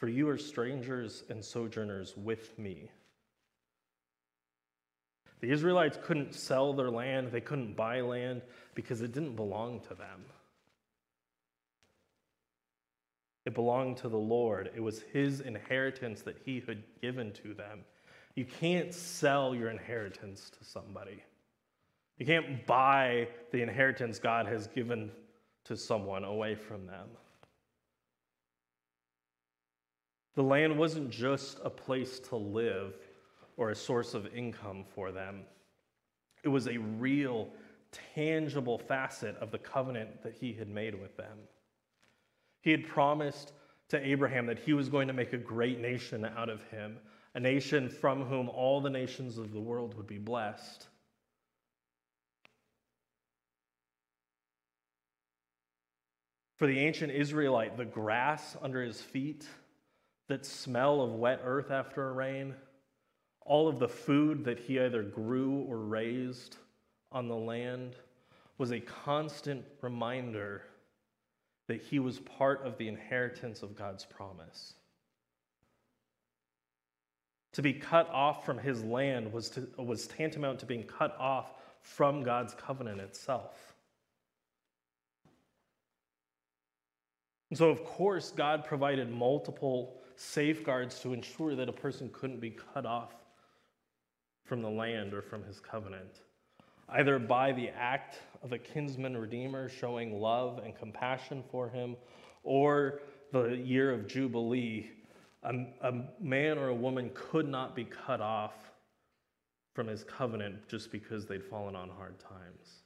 For 0.00 0.08
you 0.08 0.30
are 0.30 0.38
strangers 0.38 1.24
and 1.28 1.44
sojourners 1.44 2.16
with 2.16 2.58
me. 2.58 2.90
The 5.40 5.50
Israelites 5.50 5.98
couldn't 6.02 6.34
sell 6.34 6.72
their 6.72 6.90
land, 6.90 7.30
they 7.30 7.42
couldn't 7.42 7.76
buy 7.76 8.00
land 8.00 8.40
because 8.74 9.02
it 9.02 9.12
didn't 9.12 9.36
belong 9.36 9.80
to 9.88 9.94
them. 9.94 10.24
It 13.44 13.54
belonged 13.54 13.98
to 13.98 14.08
the 14.08 14.16
Lord. 14.16 14.70
It 14.74 14.80
was 14.80 15.02
his 15.12 15.40
inheritance 15.40 16.22
that 16.22 16.38
he 16.46 16.62
had 16.66 16.82
given 17.02 17.32
to 17.42 17.52
them. 17.52 17.80
You 18.34 18.46
can't 18.46 18.94
sell 18.94 19.54
your 19.54 19.68
inheritance 19.68 20.50
to 20.58 20.64
somebody. 20.64 21.22
You 22.18 22.24
can't 22.24 22.66
buy 22.66 23.28
the 23.50 23.60
inheritance 23.60 24.18
God 24.18 24.46
has 24.46 24.66
given 24.66 25.10
to 25.64 25.76
someone 25.76 26.24
away 26.24 26.54
from 26.54 26.86
them. 26.86 27.08
The 30.40 30.46
land 30.46 30.78
wasn't 30.78 31.10
just 31.10 31.58
a 31.62 31.68
place 31.68 32.18
to 32.30 32.36
live 32.36 32.94
or 33.58 33.68
a 33.68 33.76
source 33.76 34.14
of 34.14 34.26
income 34.34 34.86
for 34.94 35.12
them, 35.12 35.42
it 36.42 36.48
was 36.48 36.66
a 36.66 36.78
real, 36.78 37.50
tangible 38.14 38.78
facet 38.78 39.36
of 39.36 39.50
the 39.50 39.58
covenant 39.58 40.22
that 40.22 40.32
he 40.32 40.54
had 40.54 40.70
made 40.70 40.98
with 40.98 41.14
them. 41.18 41.40
He 42.62 42.70
had 42.70 42.88
promised 42.88 43.52
to 43.90 44.02
Abraham 44.02 44.46
that 44.46 44.58
he 44.58 44.72
was 44.72 44.88
going 44.88 45.08
to 45.08 45.12
make 45.12 45.34
a 45.34 45.36
great 45.36 45.78
nation 45.78 46.24
out 46.24 46.48
of 46.48 46.62
him, 46.70 46.96
a 47.34 47.40
nation 47.40 47.90
from 47.90 48.24
whom 48.24 48.48
all 48.48 48.80
the 48.80 48.88
nations 48.88 49.36
of 49.36 49.52
the 49.52 49.60
world 49.60 49.94
would 49.98 50.06
be 50.06 50.16
blessed. 50.16 50.86
For 56.56 56.66
the 56.66 56.78
ancient 56.78 57.12
Israelite, 57.12 57.76
the 57.76 57.84
grass 57.84 58.56
under 58.62 58.82
his 58.82 59.02
feet, 59.02 59.46
that 60.30 60.46
smell 60.46 61.00
of 61.00 61.12
wet 61.12 61.40
earth 61.44 61.72
after 61.72 62.08
a 62.08 62.12
rain, 62.12 62.54
all 63.44 63.66
of 63.66 63.80
the 63.80 63.88
food 63.88 64.44
that 64.44 64.60
he 64.60 64.78
either 64.78 65.02
grew 65.02 65.66
or 65.68 65.78
raised 65.78 66.56
on 67.10 67.26
the 67.26 67.36
land 67.36 67.96
was 68.56 68.70
a 68.70 68.78
constant 68.78 69.64
reminder 69.82 70.62
that 71.66 71.82
he 71.82 71.98
was 71.98 72.20
part 72.20 72.64
of 72.64 72.78
the 72.78 72.86
inheritance 72.86 73.62
of 73.62 73.76
God's 73.76 74.04
promise. 74.04 74.74
To 77.54 77.62
be 77.62 77.72
cut 77.72 78.08
off 78.10 78.46
from 78.46 78.58
his 78.58 78.84
land 78.84 79.32
was, 79.32 79.50
to, 79.50 79.66
was 79.78 80.06
tantamount 80.06 80.60
to 80.60 80.66
being 80.66 80.84
cut 80.84 81.16
off 81.18 81.54
from 81.80 82.22
God's 82.22 82.54
covenant 82.54 83.00
itself. 83.00 83.74
And 87.48 87.58
so, 87.58 87.68
of 87.68 87.84
course, 87.84 88.30
God 88.30 88.64
provided 88.64 89.10
multiple 89.10 89.99
safeguards 90.20 91.00
to 91.00 91.12
ensure 91.12 91.54
that 91.54 91.68
a 91.68 91.72
person 91.72 92.10
couldn't 92.12 92.40
be 92.40 92.50
cut 92.74 92.84
off 92.84 93.14
from 94.44 94.62
the 94.62 94.70
land 94.70 95.14
or 95.14 95.22
from 95.22 95.42
his 95.44 95.60
covenant 95.60 96.20
either 96.94 97.18
by 97.18 97.52
the 97.52 97.68
act 97.70 98.18
of 98.42 98.52
a 98.52 98.58
kinsman 98.58 99.16
redeemer 99.16 99.68
showing 99.68 100.20
love 100.20 100.60
and 100.64 100.76
compassion 100.76 101.42
for 101.50 101.68
him, 101.68 101.96
or 102.42 103.00
the 103.32 103.56
year 103.56 103.92
of 103.92 104.06
Jubilee, 104.06 104.90
a, 105.42 105.52
a, 105.82 105.92
man 106.20 106.58
or 106.58 106.68
a 106.68 106.74
woman 106.74 107.10
could 107.14 107.48
not 107.48 107.76
be 107.76 107.84
cut 107.84 108.20
off 108.20 108.72
from 109.74 109.86
his 109.86 110.04
covenant 110.04 110.68
just 110.68 110.90
because 110.90 111.26
they'd 111.26 111.44
fallen 111.44 111.76
on 111.76 111.88
hard 111.88 112.18
times. 112.18 112.82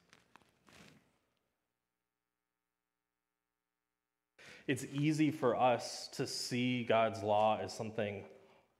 It's 4.66 4.86
easy 4.92 5.30
for 5.30 5.56
us 5.56 6.08
to 6.14 6.26
see 6.26 6.84
God's 6.84 7.22
law 7.22 7.58
as 7.60 7.72
something 7.72 8.24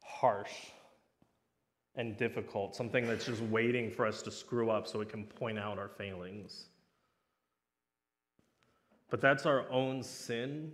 harsh 0.03 0.53
and 1.97 2.17
difficult, 2.17 2.75
something 2.75 3.07
that's 3.07 3.26
just 3.26 3.43
waiting 3.43 3.91
for 3.91 4.07
us 4.07 4.23
to 4.23 4.31
screw 4.31 4.71
up 4.71 4.87
so 4.87 5.00
it 5.00 5.09
can 5.09 5.25
point 5.25 5.59
out 5.59 5.79
our 5.79 5.88
failings. 5.88 6.67
But 9.11 9.21
that's 9.21 9.47
our 9.47 9.71
own 9.71 10.03
sin 10.03 10.73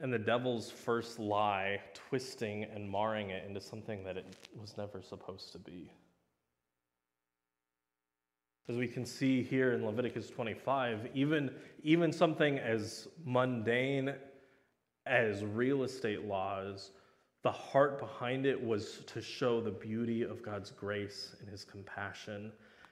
and 0.00 0.12
the 0.12 0.18
devil's 0.18 0.70
first 0.70 1.18
lie, 1.18 1.80
twisting 1.94 2.64
and 2.64 2.90
marring 2.90 3.30
it 3.30 3.46
into 3.46 3.60
something 3.60 4.02
that 4.04 4.16
it 4.16 4.26
was 4.60 4.76
never 4.76 5.00
supposed 5.00 5.52
to 5.52 5.58
be. 5.58 5.90
As 8.68 8.76
we 8.76 8.88
can 8.88 9.04
see 9.04 9.42
here 9.42 9.74
in 9.74 9.84
Leviticus 9.84 10.30
25, 10.30 11.08
even, 11.14 11.50
even 11.82 12.12
something 12.12 12.58
as 12.58 13.08
mundane 13.24 14.14
as 15.06 15.44
real 15.44 15.82
estate 15.82 16.24
laws 16.24 16.90
the 17.44 17.52
heart 17.52 17.98
behind 17.98 18.46
it 18.46 18.60
was 18.60 19.02
to 19.06 19.20
show 19.20 19.60
the 19.60 19.70
beauty 19.70 20.22
of 20.22 20.42
God's 20.42 20.70
grace 20.70 21.36
and 21.40 21.48
his 21.48 21.62
compassion 21.62 22.50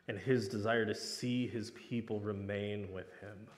and 0.08 0.18
his 0.18 0.46
desire 0.46 0.84
to 0.84 0.94
see 0.94 1.46
his 1.46 1.70
people 1.70 2.20
remain 2.20 2.92
with 2.92 3.10
him. 3.22 3.48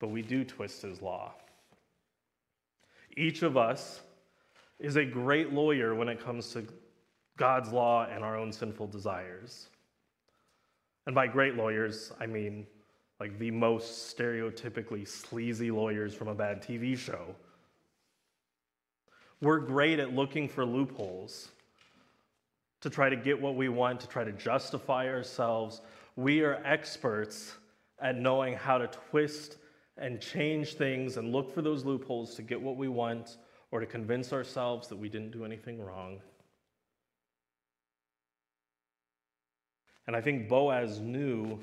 But 0.00 0.08
we 0.08 0.22
do 0.22 0.42
twist 0.42 0.82
his 0.82 1.00
law. 1.00 1.34
Each 3.16 3.44
of 3.44 3.56
us 3.56 4.00
is 4.78 4.96
a 4.96 5.04
great 5.04 5.52
lawyer 5.52 5.94
when 5.94 6.08
it 6.08 6.22
comes 6.22 6.52
to 6.52 6.66
God's 7.36 7.72
law 7.72 8.06
and 8.06 8.22
our 8.24 8.36
own 8.36 8.52
sinful 8.52 8.88
desires. 8.88 9.68
And 11.06 11.14
by 11.14 11.26
great 11.26 11.54
lawyers, 11.54 12.12
I 12.20 12.26
mean 12.26 12.66
like 13.20 13.38
the 13.38 13.50
most 13.50 14.16
stereotypically 14.16 15.06
sleazy 15.06 15.70
lawyers 15.70 16.14
from 16.14 16.28
a 16.28 16.34
bad 16.34 16.62
TV 16.62 16.96
show. 16.96 17.34
We're 19.40 19.60
great 19.60 19.98
at 19.98 20.14
looking 20.14 20.48
for 20.48 20.64
loopholes 20.64 21.48
to 22.80 22.90
try 22.90 23.08
to 23.08 23.16
get 23.16 23.40
what 23.40 23.56
we 23.56 23.68
want, 23.68 24.00
to 24.00 24.08
try 24.08 24.24
to 24.24 24.32
justify 24.32 25.08
ourselves. 25.08 25.80
We 26.16 26.42
are 26.42 26.60
experts 26.64 27.54
at 28.00 28.18
knowing 28.18 28.54
how 28.54 28.78
to 28.78 28.88
twist 28.88 29.56
and 29.96 30.20
change 30.20 30.74
things 30.74 31.16
and 31.16 31.32
look 31.32 31.52
for 31.52 31.62
those 31.62 31.84
loopholes 31.84 32.34
to 32.34 32.42
get 32.42 32.60
what 32.60 32.76
we 32.76 32.88
want 32.88 33.36
or 33.74 33.80
to 33.80 33.86
convince 33.86 34.32
ourselves 34.32 34.86
that 34.86 34.94
we 34.94 35.08
didn't 35.08 35.32
do 35.32 35.44
anything 35.44 35.82
wrong. 35.84 36.20
And 40.06 40.14
I 40.14 40.20
think 40.20 40.48
Boaz 40.48 41.00
knew 41.00 41.58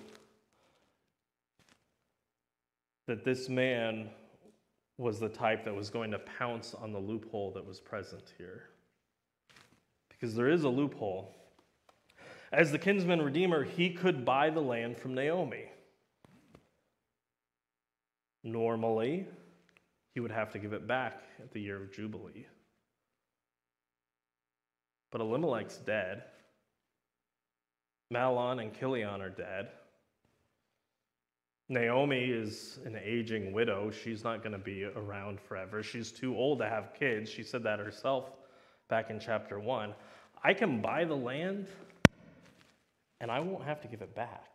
that 3.07 3.23
this 3.23 3.47
man 3.47 4.09
was 4.97 5.21
the 5.21 5.29
type 5.29 5.63
that 5.63 5.73
was 5.73 5.89
going 5.89 6.11
to 6.11 6.19
pounce 6.19 6.73
on 6.73 6.91
the 6.91 6.99
loophole 6.99 7.53
that 7.53 7.65
was 7.65 7.79
present 7.79 8.33
here. 8.37 8.63
Because 10.09 10.35
there 10.35 10.49
is 10.49 10.65
a 10.65 10.69
loophole. 10.69 11.33
As 12.51 12.73
the 12.73 12.77
kinsman 12.77 13.21
redeemer, 13.21 13.63
he 13.63 13.89
could 13.89 14.25
buy 14.25 14.49
the 14.49 14.59
land 14.59 14.97
from 14.97 15.13
Naomi. 15.13 15.63
Normally, 18.43 19.27
he 20.13 20.19
would 20.19 20.31
have 20.31 20.51
to 20.51 20.59
give 20.59 20.73
it 20.73 20.87
back 20.87 21.21
at 21.39 21.51
the 21.51 21.61
year 21.61 21.81
of 21.81 21.91
Jubilee. 21.91 22.45
But 25.11 25.21
Elimelech's 25.21 25.77
dead. 25.77 26.23
Mahlon 28.13 28.61
and 28.61 28.77
Chilion 28.77 29.21
are 29.21 29.29
dead. 29.29 29.69
Naomi 31.69 32.25
is 32.25 32.79
an 32.85 32.99
aging 33.01 33.53
widow. 33.53 33.91
She's 33.91 34.23
not 34.25 34.43
going 34.43 34.51
to 34.51 34.57
be 34.57 34.83
around 34.83 35.39
forever. 35.39 35.81
She's 35.81 36.11
too 36.11 36.35
old 36.35 36.59
to 36.59 36.67
have 36.67 36.93
kids. 36.93 37.29
She 37.29 37.43
said 37.43 37.63
that 37.63 37.79
herself 37.79 38.29
back 38.89 39.09
in 39.09 39.19
chapter 39.19 39.57
1. 39.57 39.93
I 40.43 40.53
can 40.53 40.81
buy 40.81 41.05
the 41.05 41.15
land 41.15 41.67
and 43.21 43.31
I 43.31 43.39
won't 43.39 43.63
have 43.63 43.79
to 43.81 43.87
give 43.87 44.01
it 44.01 44.13
back. 44.13 44.50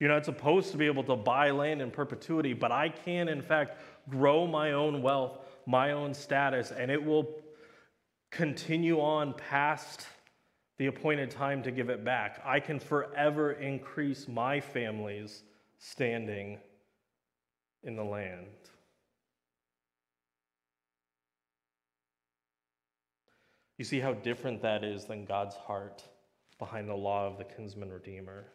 You're 0.00 0.10
not 0.10 0.24
supposed 0.24 0.72
to 0.72 0.76
be 0.76 0.86
able 0.86 1.04
to 1.04 1.16
buy 1.16 1.50
land 1.50 1.80
in 1.80 1.90
perpetuity, 1.90 2.52
but 2.52 2.72
I 2.72 2.88
can, 2.88 3.28
in 3.28 3.40
fact, 3.40 3.80
grow 4.10 4.46
my 4.46 4.72
own 4.72 5.02
wealth, 5.02 5.38
my 5.66 5.92
own 5.92 6.12
status, 6.12 6.72
and 6.72 6.90
it 6.90 7.02
will 7.02 7.42
continue 8.30 9.00
on 9.00 9.34
past 9.34 10.06
the 10.78 10.86
appointed 10.86 11.30
time 11.30 11.62
to 11.62 11.70
give 11.70 11.88
it 11.88 12.04
back. 12.04 12.42
I 12.44 12.58
can 12.58 12.80
forever 12.80 13.52
increase 13.52 14.26
my 14.26 14.60
family's 14.60 15.44
standing 15.78 16.58
in 17.84 17.94
the 17.94 18.04
land. 18.04 18.46
You 23.78 23.84
see 23.84 24.00
how 24.00 24.14
different 24.14 24.62
that 24.62 24.84
is 24.84 25.04
than 25.04 25.24
God's 25.24 25.56
heart 25.56 26.02
behind 26.58 26.88
the 26.88 26.94
law 26.94 27.26
of 27.26 27.38
the 27.38 27.44
kinsman 27.44 27.92
redeemer. 27.92 28.46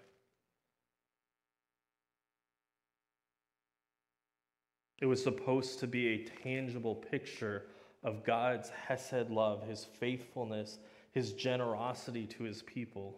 It 5.02 5.06
was 5.06 5.24
supposed 5.24 5.80
to 5.80 5.88
be 5.88 6.08
a 6.08 6.26
tangible 6.44 6.96
picture 6.96 7.64
of 8.04 8.24
God's 8.24 8.70
Hesed 8.70 9.30
love, 9.30 9.68
his 9.68 9.86
faithfulness, 9.86 10.80
his 11.12 11.34
generosity 11.34 12.26
to 12.28 12.44
his 12.44 12.62
people. 12.64 13.16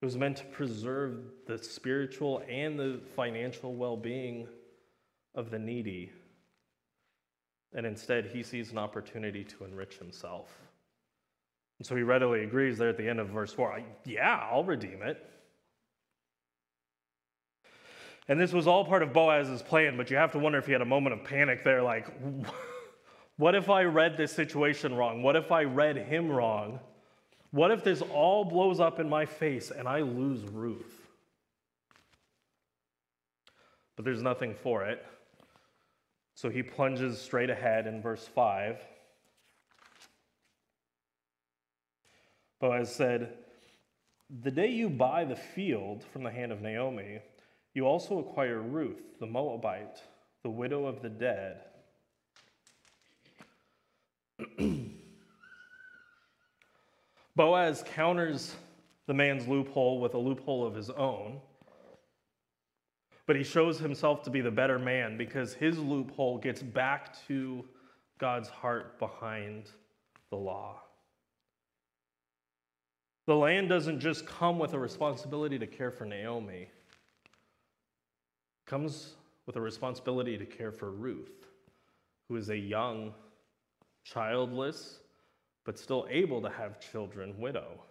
It 0.00 0.04
was 0.04 0.16
meant 0.16 0.38
to 0.38 0.44
preserve 0.44 1.20
the 1.46 1.58
spiritual 1.58 2.42
and 2.48 2.78
the 2.78 3.00
financial 3.14 3.74
well 3.74 3.96
being 3.96 4.48
of 5.34 5.50
the 5.50 5.58
needy. 5.58 6.10
And 7.74 7.86
instead, 7.86 8.26
he 8.26 8.42
sees 8.42 8.72
an 8.72 8.78
opportunity 8.78 9.44
to 9.44 9.64
enrich 9.64 9.96
himself. 9.96 10.52
And 11.78 11.86
so 11.86 11.96
he 11.96 12.02
readily 12.02 12.44
agrees 12.44 12.78
there 12.78 12.90
at 12.90 12.96
the 12.96 13.08
end 13.08 13.18
of 13.18 13.28
verse 13.28 13.52
4 13.52 13.82
Yeah, 14.04 14.48
I'll 14.50 14.64
redeem 14.64 15.02
it. 15.02 15.24
And 18.32 18.40
this 18.40 18.54
was 18.54 18.66
all 18.66 18.82
part 18.82 19.02
of 19.02 19.12
Boaz's 19.12 19.60
plan, 19.60 19.98
but 19.98 20.08
you 20.08 20.16
have 20.16 20.32
to 20.32 20.38
wonder 20.38 20.56
if 20.56 20.64
he 20.64 20.72
had 20.72 20.80
a 20.80 20.86
moment 20.86 21.12
of 21.12 21.22
panic 21.22 21.62
there 21.62 21.82
like, 21.82 22.08
what 23.36 23.54
if 23.54 23.68
I 23.68 23.82
read 23.82 24.16
this 24.16 24.32
situation 24.32 24.94
wrong? 24.94 25.22
What 25.22 25.36
if 25.36 25.52
I 25.52 25.64
read 25.64 25.98
him 25.98 26.32
wrong? 26.32 26.80
What 27.50 27.70
if 27.70 27.84
this 27.84 28.00
all 28.00 28.46
blows 28.46 28.80
up 28.80 28.98
in 29.00 29.06
my 29.06 29.26
face 29.26 29.70
and 29.70 29.86
I 29.86 30.00
lose 30.00 30.44
Ruth? 30.44 31.10
But 33.96 34.06
there's 34.06 34.22
nothing 34.22 34.54
for 34.54 34.86
it. 34.86 35.04
So 36.34 36.48
he 36.48 36.62
plunges 36.62 37.20
straight 37.20 37.50
ahead 37.50 37.86
in 37.86 38.00
verse 38.00 38.26
5. 38.26 38.78
Boaz 42.62 42.94
said, 42.94 43.34
The 44.42 44.50
day 44.50 44.70
you 44.70 44.88
buy 44.88 45.26
the 45.26 45.36
field 45.36 46.02
from 46.14 46.22
the 46.22 46.30
hand 46.30 46.50
of 46.50 46.62
Naomi, 46.62 47.20
you 47.74 47.86
also 47.86 48.18
acquire 48.18 48.60
Ruth, 48.60 49.18
the 49.18 49.26
Moabite, 49.26 50.02
the 50.42 50.50
widow 50.50 50.84
of 50.86 51.00
the 51.00 51.08
dead. 51.08 51.62
Boaz 57.36 57.82
counters 57.94 58.54
the 59.06 59.14
man's 59.14 59.48
loophole 59.48 60.00
with 60.00 60.12
a 60.14 60.18
loophole 60.18 60.66
of 60.66 60.74
his 60.74 60.90
own, 60.90 61.40
but 63.26 63.36
he 63.36 63.42
shows 63.42 63.78
himself 63.78 64.22
to 64.24 64.30
be 64.30 64.42
the 64.42 64.50
better 64.50 64.78
man 64.78 65.16
because 65.16 65.54
his 65.54 65.78
loophole 65.78 66.36
gets 66.38 66.62
back 66.62 67.16
to 67.26 67.64
God's 68.18 68.48
heart 68.50 68.98
behind 68.98 69.70
the 70.30 70.36
law. 70.36 70.82
The 73.26 73.36
land 73.36 73.68
doesn't 73.68 74.00
just 74.00 74.26
come 74.26 74.58
with 74.58 74.74
a 74.74 74.78
responsibility 74.78 75.58
to 75.58 75.66
care 75.66 75.90
for 75.90 76.04
Naomi 76.04 76.68
comes 78.72 79.16
with 79.44 79.56
a 79.56 79.60
responsibility 79.60 80.38
to 80.38 80.46
care 80.46 80.72
for 80.72 80.92
Ruth, 80.92 81.46
who 82.26 82.36
is 82.36 82.48
a 82.48 82.56
young, 82.56 83.12
childless, 84.02 85.00
but 85.66 85.78
still 85.78 86.06
able 86.08 86.40
to 86.40 86.48
have 86.48 86.80
children 86.80 87.34
widow. 87.38 87.82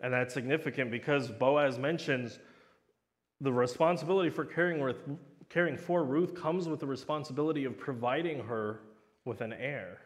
And 0.00 0.14
that's 0.14 0.32
significant 0.32 0.90
because 0.90 1.28
Boaz 1.28 1.78
mentions 1.78 2.38
the 3.42 3.52
responsibility 3.52 4.30
for 4.30 4.46
caring, 4.46 4.80
with, 4.80 4.96
caring 5.50 5.76
for 5.76 6.04
Ruth 6.04 6.34
comes 6.34 6.70
with 6.70 6.80
the 6.80 6.86
responsibility 6.86 7.66
of 7.66 7.76
providing 7.76 8.42
her 8.44 8.80
with 9.26 9.42
an 9.42 9.52
heir. 9.52 9.98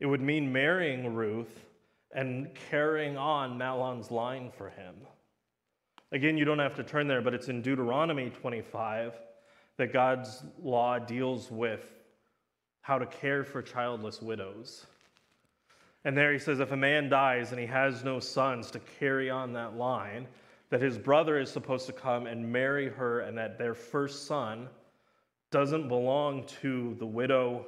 It 0.00 0.06
would 0.06 0.22
mean 0.22 0.50
marrying 0.50 1.14
Ruth 1.14 1.66
and 2.12 2.48
carrying 2.70 3.16
on 3.16 3.56
Mahlon's 3.56 4.10
line 4.10 4.50
for 4.50 4.70
him. 4.70 4.94
Again, 6.12 6.36
you 6.36 6.44
don't 6.44 6.58
have 6.58 6.74
to 6.76 6.82
turn 6.82 7.06
there, 7.06 7.22
but 7.22 7.34
it's 7.34 7.48
in 7.48 7.62
Deuteronomy 7.62 8.30
25 8.30 9.14
that 9.76 9.92
God's 9.92 10.42
law 10.60 10.98
deals 10.98 11.50
with 11.50 11.84
how 12.80 12.98
to 12.98 13.06
care 13.06 13.44
for 13.44 13.62
childless 13.62 14.20
widows. 14.20 14.86
And 16.04 16.16
there 16.16 16.32
he 16.32 16.38
says 16.38 16.60
if 16.60 16.72
a 16.72 16.76
man 16.76 17.08
dies 17.08 17.52
and 17.52 17.60
he 17.60 17.66
has 17.66 18.02
no 18.02 18.18
sons 18.18 18.70
to 18.72 18.80
carry 18.98 19.30
on 19.30 19.52
that 19.52 19.76
line, 19.76 20.26
that 20.70 20.80
his 20.80 20.98
brother 20.98 21.38
is 21.38 21.50
supposed 21.50 21.86
to 21.86 21.92
come 21.92 22.26
and 22.26 22.50
marry 22.50 22.88
her, 22.88 23.20
and 23.20 23.36
that 23.36 23.58
their 23.58 23.74
first 23.74 24.26
son 24.26 24.68
doesn't 25.50 25.88
belong 25.88 26.44
to 26.62 26.94
the 26.98 27.06
widow 27.06 27.66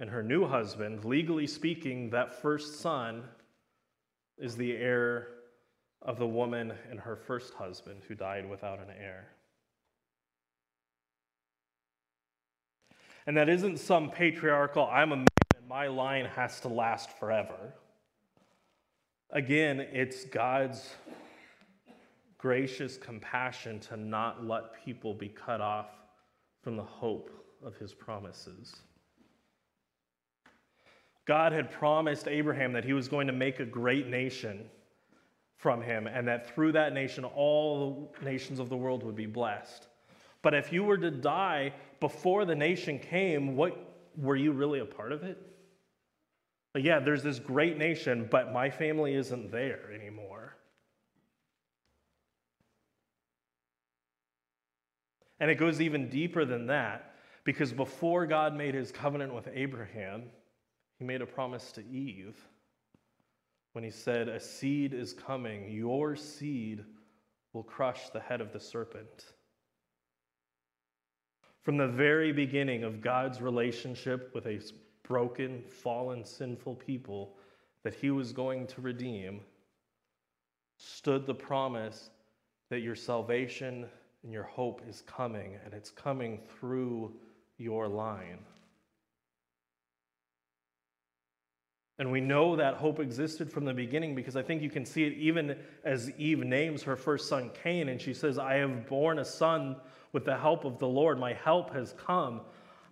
and 0.00 0.08
her 0.08 0.22
new 0.22 0.46
husband. 0.46 1.04
Legally 1.04 1.46
speaking, 1.46 2.10
that 2.10 2.40
first 2.40 2.80
son 2.80 3.24
is 4.38 4.56
the 4.56 4.76
heir 4.76 5.28
of 6.02 6.18
the 6.18 6.26
woman 6.26 6.72
and 6.90 7.00
her 7.00 7.16
first 7.16 7.54
husband 7.54 8.02
who 8.06 8.14
died 8.14 8.48
without 8.48 8.78
an 8.78 8.88
heir. 8.98 9.28
And 13.26 13.36
that 13.36 13.48
isn't 13.48 13.78
some 13.78 14.10
patriarchal, 14.10 14.88
I'm 14.90 15.12
a 15.12 15.16
man 15.16 15.26
and 15.56 15.68
my 15.68 15.88
line 15.88 16.24
has 16.24 16.60
to 16.60 16.68
last 16.68 17.10
forever. 17.18 17.74
Again, 19.30 19.80
it's 19.92 20.24
God's 20.24 20.88
gracious 22.38 22.96
compassion 22.96 23.80
to 23.80 23.96
not 23.96 24.46
let 24.46 24.82
people 24.84 25.12
be 25.12 25.28
cut 25.28 25.60
off 25.60 25.90
from 26.62 26.76
the 26.76 26.82
hope 26.82 27.30
of 27.62 27.76
his 27.76 27.92
promises. 27.92 28.76
God 31.28 31.52
had 31.52 31.70
promised 31.70 32.26
Abraham 32.26 32.72
that 32.72 32.86
he 32.86 32.94
was 32.94 33.06
going 33.06 33.26
to 33.26 33.34
make 33.34 33.60
a 33.60 33.66
great 33.66 34.08
nation 34.08 34.64
from 35.56 35.82
him, 35.82 36.06
and 36.06 36.26
that 36.26 36.54
through 36.54 36.72
that 36.72 36.94
nation, 36.94 37.22
all 37.22 38.10
the 38.18 38.24
nations 38.24 38.58
of 38.58 38.70
the 38.70 38.76
world 38.76 39.02
would 39.02 39.14
be 39.14 39.26
blessed. 39.26 39.88
But 40.40 40.54
if 40.54 40.72
you 40.72 40.84
were 40.84 40.96
to 40.96 41.10
die 41.10 41.74
before 42.00 42.46
the 42.46 42.54
nation 42.54 42.98
came, 42.98 43.56
what 43.56 43.76
were 44.16 44.36
you 44.36 44.52
really 44.52 44.80
a 44.80 44.86
part 44.86 45.12
of 45.12 45.22
it? 45.22 45.36
But 46.72 46.82
yeah, 46.82 46.98
there's 46.98 47.22
this 47.22 47.38
great 47.38 47.76
nation, 47.76 48.26
but 48.30 48.54
my 48.54 48.70
family 48.70 49.14
isn't 49.14 49.52
there 49.52 49.92
anymore. 49.92 50.56
And 55.40 55.50
it 55.50 55.56
goes 55.56 55.82
even 55.82 56.08
deeper 56.08 56.46
than 56.46 56.68
that, 56.68 57.16
because 57.44 57.70
before 57.72 58.26
God 58.26 58.56
made 58.56 58.74
his 58.74 58.90
covenant 58.90 59.34
with 59.34 59.46
Abraham, 59.52 60.22
he 60.98 61.04
made 61.04 61.22
a 61.22 61.26
promise 61.26 61.72
to 61.72 61.86
Eve 61.86 62.36
when 63.72 63.84
he 63.84 63.90
said, 63.90 64.28
A 64.28 64.40
seed 64.40 64.92
is 64.92 65.12
coming, 65.12 65.70
your 65.70 66.16
seed 66.16 66.84
will 67.52 67.62
crush 67.62 68.10
the 68.10 68.20
head 68.20 68.40
of 68.40 68.52
the 68.52 68.60
serpent. 68.60 69.32
From 71.62 71.76
the 71.76 71.86
very 71.86 72.32
beginning 72.32 72.82
of 72.82 73.00
God's 73.00 73.40
relationship 73.40 74.32
with 74.34 74.46
a 74.46 74.60
broken, 75.04 75.62
fallen, 75.68 76.24
sinful 76.24 76.74
people 76.76 77.36
that 77.82 77.94
he 77.94 78.10
was 78.10 78.32
going 78.32 78.66
to 78.66 78.80
redeem, 78.80 79.40
stood 80.76 81.26
the 81.26 81.34
promise 81.34 82.10
that 82.70 82.80
your 82.80 82.94
salvation 82.94 83.86
and 84.22 84.32
your 84.32 84.44
hope 84.44 84.82
is 84.88 85.02
coming, 85.02 85.56
and 85.64 85.72
it's 85.72 85.90
coming 85.90 86.40
through 86.58 87.12
your 87.56 87.88
line. 87.88 88.38
And 91.98 92.12
we 92.12 92.20
know 92.20 92.54
that 92.56 92.74
hope 92.74 93.00
existed 93.00 93.50
from 93.50 93.64
the 93.64 93.74
beginning 93.74 94.14
because 94.14 94.36
I 94.36 94.42
think 94.42 94.62
you 94.62 94.70
can 94.70 94.84
see 94.84 95.04
it 95.04 95.14
even 95.14 95.56
as 95.82 96.10
Eve 96.12 96.40
names 96.40 96.82
her 96.84 96.94
first 96.94 97.28
son 97.28 97.50
Cain, 97.62 97.88
and 97.88 98.00
she 98.00 98.14
says, 98.14 98.38
I 98.38 98.54
have 98.54 98.86
born 98.86 99.18
a 99.18 99.24
son 99.24 99.76
with 100.12 100.24
the 100.24 100.36
help 100.36 100.64
of 100.64 100.78
the 100.78 100.86
Lord. 100.86 101.18
My 101.18 101.32
help 101.32 101.72
has 101.74 101.94
come. 101.98 102.42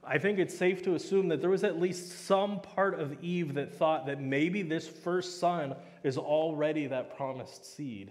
I 0.03 0.19
think 0.19 0.39
it's 0.39 0.57
safe 0.57 0.83
to 0.83 0.95
assume 0.95 1.29
that 1.29 1.41
there 1.41 1.51
was 1.51 1.65
at 1.65 1.81
least 1.81 2.27
some 2.27 2.61
part 2.61 2.99
of 2.99 3.23
Eve 3.23 3.55
that 3.55 3.75
thought 3.75 4.07
that 4.07 4.21
maybe 4.21 4.63
this 4.63 4.89
first 4.89 5.39
son 5.41 5.75
is 6.03 6.19
already 6.19 6.87
that 6.89 7.17
promised 7.17 7.77
seed. 7.77 8.11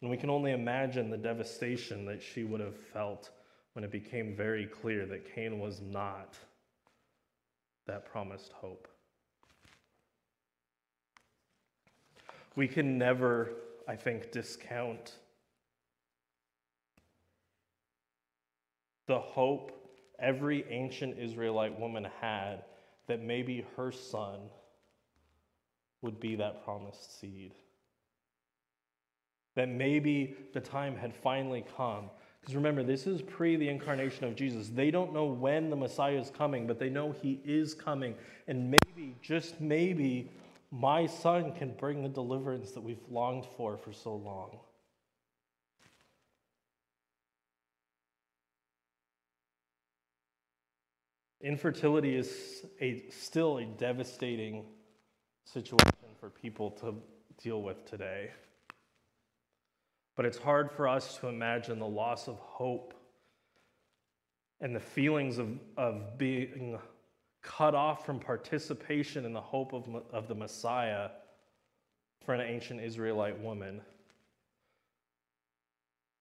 And 0.00 0.10
we 0.10 0.16
can 0.16 0.30
only 0.30 0.52
imagine 0.52 1.10
the 1.10 1.16
devastation 1.16 2.04
that 2.06 2.22
she 2.22 2.44
would 2.44 2.60
have 2.60 2.76
felt 2.76 3.30
when 3.72 3.84
it 3.84 3.90
became 3.90 4.34
very 4.34 4.66
clear 4.66 5.06
that 5.06 5.34
Cain 5.34 5.58
was 5.58 5.80
not 5.80 6.36
that 7.86 8.04
promised 8.06 8.52
hope. 8.52 8.88
we 12.56 12.66
can 12.66 12.96
never, 12.98 13.50
I 13.86 13.94
think, 13.94 14.32
discount 14.32 15.12
the 19.06 19.18
hope 19.20 19.72
every 20.18 20.64
ancient 20.70 21.18
Israelite 21.18 21.78
woman 21.78 22.08
had 22.20 22.64
that 23.06 23.22
maybe 23.22 23.64
her 23.76 23.92
son 23.92 24.40
would 26.02 26.18
be 26.18 26.34
that 26.36 26.64
promised 26.64 27.20
seed. 27.20 27.54
That 29.54 29.68
maybe 29.68 30.34
the 30.52 30.60
time 30.60 30.96
had 30.96 31.14
finally 31.14 31.64
come. 31.76 32.10
Because 32.40 32.54
remember, 32.54 32.82
this 32.82 33.06
is 33.06 33.22
pre 33.22 33.56
the 33.56 33.68
incarnation 33.68 34.24
of 34.24 34.36
Jesus. 34.36 34.68
They 34.68 34.90
don't 34.90 35.12
know 35.12 35.26
when 35.26 35.70
the 35.70 35.76
Messiah 35.76 36.18
is 36.18 36.30
coming, 36.30 36.66
but 36.66 36.78
they 36.78 36.88
know 36.88 37.12
he 37.20 37.40
is 37.44 37.74
coming. 37.74 38.14
And 38.46 38.70
maybe, 38.70 39.16
just 39.20 39.60
maybe, 39.60 40.30
my 40.70 41.06
son 41.06 41.52
can 41.52 41.72
bring 41.74 42.02
the 42.02 42.08
deliverance 42.08 42.72
that 42.72 42.80
we've 42.80 43.02
longed 43.10 43.46
for 43.56 43.76
for 43.76 43.92
so 43.92 44.14
long. 44.14 44.58
Infertility 51.40 52.16
is 52.16 52.66
a, 52.80 53.04
still 53.10 53.58
a 53.58 53.64
devastating 53.64 54.64
situation 55.44 55.92
for 56.18 56.30
people 56.30 56.70
to 56.72 56.94
deal 57.40 57.62
with 57.62 57.88
today. 57.88 58.30
But 60.16 60.24
it's 60.24 60.38
hard 60.38 60.72
for 60.72 60.88
us 60.88 61.18
to 61.18 61.28
imagine 61.28 61.78
the 61.78 61.86
loss 61.86 62.26
of 62.26 62.38
hope 62.38 62.94
and 64.60 64.74
the 64.74 64.80
feelings 64.80 65.36
of, 65.36 65.48
of 65.76 66.16
being 66.16 66.78
cut 67.42 67.74
off 67.74 68.04
from 68.06 68.18
participation 68.18 69.26
in 69.26 69.32
the 69.34 69.40
hope 69.40 69.74
of, 69.74 69.84
of 70.12 70.26
the 70.26 70.34
Messiah 70.34 71.10
for 72.24 72.34
an 72.34 72.40
ancient 72.40 72.80
Israelite 72.80 73.38
woman. 73.38 73.82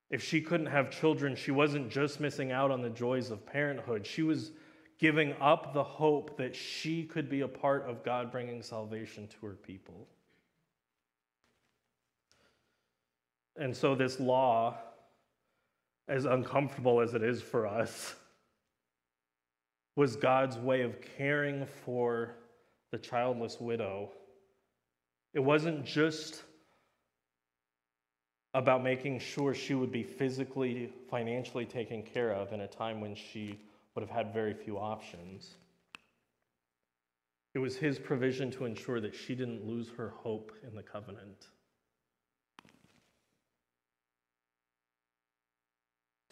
If 0.10 0.22
she 0.22 0.42
couldn't 0.42 0.68
have 0.68 0.92
children, 0.92 1.36
she 1.36 1.52
wasn't 1.52 1.90
just 1.90 2.20
missing 2.20 2.52
out 2.52 2.72
on 2.72 2.82
the 2.82 2.90
joys 2.90 3.32
of 3.32 3.46
parenthood. 3.46 4.06
She 4.06 4.22
was 4.22 4.52
giving 5.00 5.34
up 5.42 5.74
the 5.74 5.84
hope 5.84 6.38
that 6.38 6.56
she 6.56 7.04
could 7.04 7.30
be 7.30 7.42
a 7.42 7.48
part 7.48 7.84
of 7.90 8.04
God 8.04 8.32
bringing 8.32 8.62
salvation 8.62 9.28
to 9.28 9.48
her 9.48 9.54
people. 9.54 10.08
And 13.58 13.76
so, 13.76 13.96
this 13.96 14.20
law, 14.20 14.78
as 16.08 16.26
uncomfortable 16.26 17.02
as 17.02 17.14
it 17.14 17.24
is 17.24 17.42
for 17.42 17.66
us, 17.66 18.16
was 19.96 20.16
God's 20.16 20.58
way 20.58 20.82
of 20.82 21.00
caring 21.18 21.66
for 21.66 22.36
the 22.92 22.98
childless 22.98 23.60
widow. 23.60 24.12
It 25.34 25.40
wasn't 25.40 25.86
just 25.86 26.44
about 28.54 28.84
making 28.84 29.20
sure 29.20 29.54
she 29.54 29.74
would 29.74 29.92
be 29.92 30.04
physically, 30.04 30.92
financially 31.10 31.66
taken 31.66 32.04
care 32.04 32.32
of 32.32 32.54
in 32.54 32.62
a 32.62 32.68
time 32.68 33.02
when 33.02 33.16
she 33.16 33.60
would 33.94 34.02
have 34.02 34.10
had 34.10 34.34
very 34.34 34.54
few 34.54 34.78
options. 34.78 35.56
It 37.54 37.60
was 37.60 37.78
his 37.78 38.00
provision 38.00 38.52
to 38.52 38.66
ensure 38.66 39.00
that 39.00 39.16
she 39.16 39.36
didn't 39.36 39.66
lose 39.66 39.90
her 39.98 40.10
hope 40.10 40.54
in 40.68 40.76
the 40.76 40.84
covenant. 40.84 41.48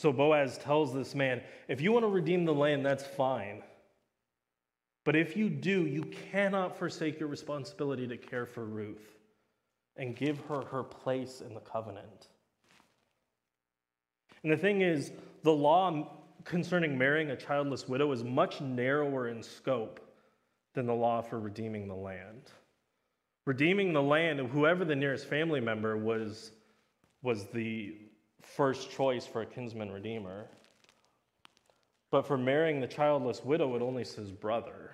So 0.03 0.11
Boaz 0.11 0.57
tells 0.57 0.93
this 0.93 1.15
man, 1.15 1.41
if 1.69 1.79
you 1.79 1.93
want 1.93 2.03
to 2.03 2.09
redeem 2.09 2.43
the 2.43 2.53
land, 2.53 2.85
that's 2.85 3.05
fine. 3.05 3.63
But 5.05 5.15
if 5.15 5.37
you 5.37 5.49
do, 5.49 5.85
you 5.87 6.03
cannot 6.29 6.77
forsake 6.77 7.21
your 7.21 7.29
responsibility 7.29 8.05
to 8.09 8.17
care 8.17 8.45
for 8.45 8.65
Ruth 8.65 9.15
and 9.95 10.13
give 10.13 10.39
her 10.49 10.65
her 10.65 10.83
place 10.83 11.39
in 11.39 11.53
the 11.53 11.61
covenant. 11.61 12.27
And 14.43 14.51
the 14.51 14.57
thing 14.57 14.81
is, 14.81 15.13
the 15.43 15.53
law 15.53 16.11
concerning 16.43 16.97
marrying 16.97 17.31
a 17.31 17.37
childless 17.37 17.87
widow 17.87 18.11
is 18.11 18.25
much 18.25 18.59
narrower 18.59 19.29
in 19.29 19.41
scope 19.41 20.01
than 20.73 20.85
the 20.85 20.93
law 20.93 21.21
for 21.21 21.39
redeeming 21.39 21.87
the 21.87 21.95
land. 21.95 22.51
Redeeming 23.45 23.93
the 23.93 24.03
land, 24.03 24.41
whoever 24.41 24.83
the 24.83 24.97
nearest 24.97 25.29
family 25.29 25.61
member 25.61 25.95
was, 25.95 26.51
was 27.21 27.45
the 27.53 27.95
first 28.43 28.91
choice 28.91 29.25
for 29.25 29.41
a 29.41 29.45
kinsman 29.45 29.91
redeemer. 29.91 30.47
But 32.11 32.27
for 32.27 32.37
marrying 32.37 32.79
the 32.79 32.87
childless 32.87 33.43
widow, 33.43 33.75
it 33.75 33.81
only 33.81 34.03
says 34.03 34.31
brother. 34.31 34.91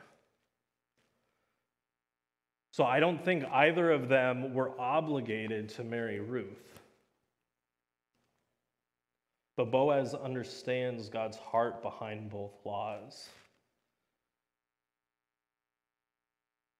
So 2.71 2.85
I 2.85 3.01
don't 3.01 3.23
think 3.23 3.43
either 3.51 3.91
of 3.91 4.07
them 4.07 4.53
were 4.53 4.71
obligated 4.79 5.69
to 5.69 5.83
marry 5.83 6.21
Ruth. 6.21 6.79
But 9.57 9.71
Boaz 9.71 10.13
understands 10.13 11.09
God's 11.09 11.35
heart 11.35 11.81
behind 11.81 12.29
both 12.29 12.53
laws. 12.63 13.27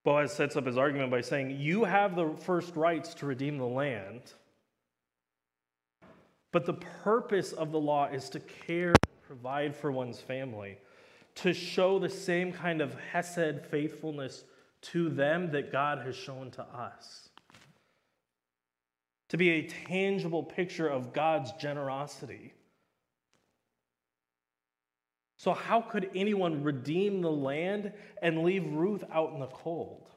Boaz 0.05 0.31
sets 0.31 0.55
up 0.55 0.65
his 0.65 0.77
argument 0.77 1.11
by 1.11 1.19
saying, 1.19 1.57
You 1.59 1.83
have 1.83 2.15
the 2.15 2.33
first 2.45 2.77
rights 2.77 3.13
to 3.15 3.25
redeem 3.25 3.57
the 3.57 3.65
land. 3.65 4.21
But 6.51 6.65
the 6.65 6.73
purpose 6.73 7.51
of 7.53 7.71
the 7.71 7.79
law 7.79 8.07
is 8.07 8.29
to 8.31 8.39
care 8.39 8.93
provide 9.29 9.75
for 9.75 9.91
one's 9.91 10.19
family, 10.19 10.79
to 11.35 11.53
show 11.53 11.99
the 11.99 12.09
same 12.09 12.51
kind 12.51 12.81
of 12.81 12.95
Hesed 13.11 13.65
faithfulness 13.69 14.43
to 14.81 15.09
them 15.09 15.51
that 15.51 15.71
God 15.71 15.99
has 15.99 16.15
shown 16.15 16.49
to 16.51 16.63
us. 16.63 17.29
To 19.29 19.37
be 19.37 19.51
a 19.51 19.67
tangible 19.67 20.41
picture 20.41 20.87
of 20.87 21.13
God's 21.13 21.51
generosity. 21.53 22.53
So, 25.37 25.53
how 25.53 25.81
could 25.81 26.09
anyone 26.15 26.63
redeem 26.63 27.21
the 27.21 27.31
land 27.31 27.93
and 28.23 28.43
leave 28.43 28.65
Ruth 28.73 29.03
out 29.13 29.31
in 29.33 29.39
the 29.39 29.47
cold? 29.47 30.09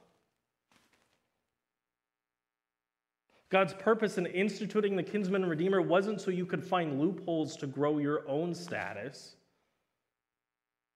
God's 3.53 3.75
purpose 3.75 4.17
in 4.17 4.25
instituting 4.25 4.95
the 4.95 5.03
kinsman 5.03 5.45
redeemer 5.45 5.79
wasn't 5.79 6.19
so 6.19 6.31
you 6.31 6.43
could 6.43 6.65
find 6.65 6.99
loopholes 6.99 7.55
to 7.57 7.67
grow 7.67 7.99
your 7.99 8.27
own 8.27 8.55
status. 8.55 9.35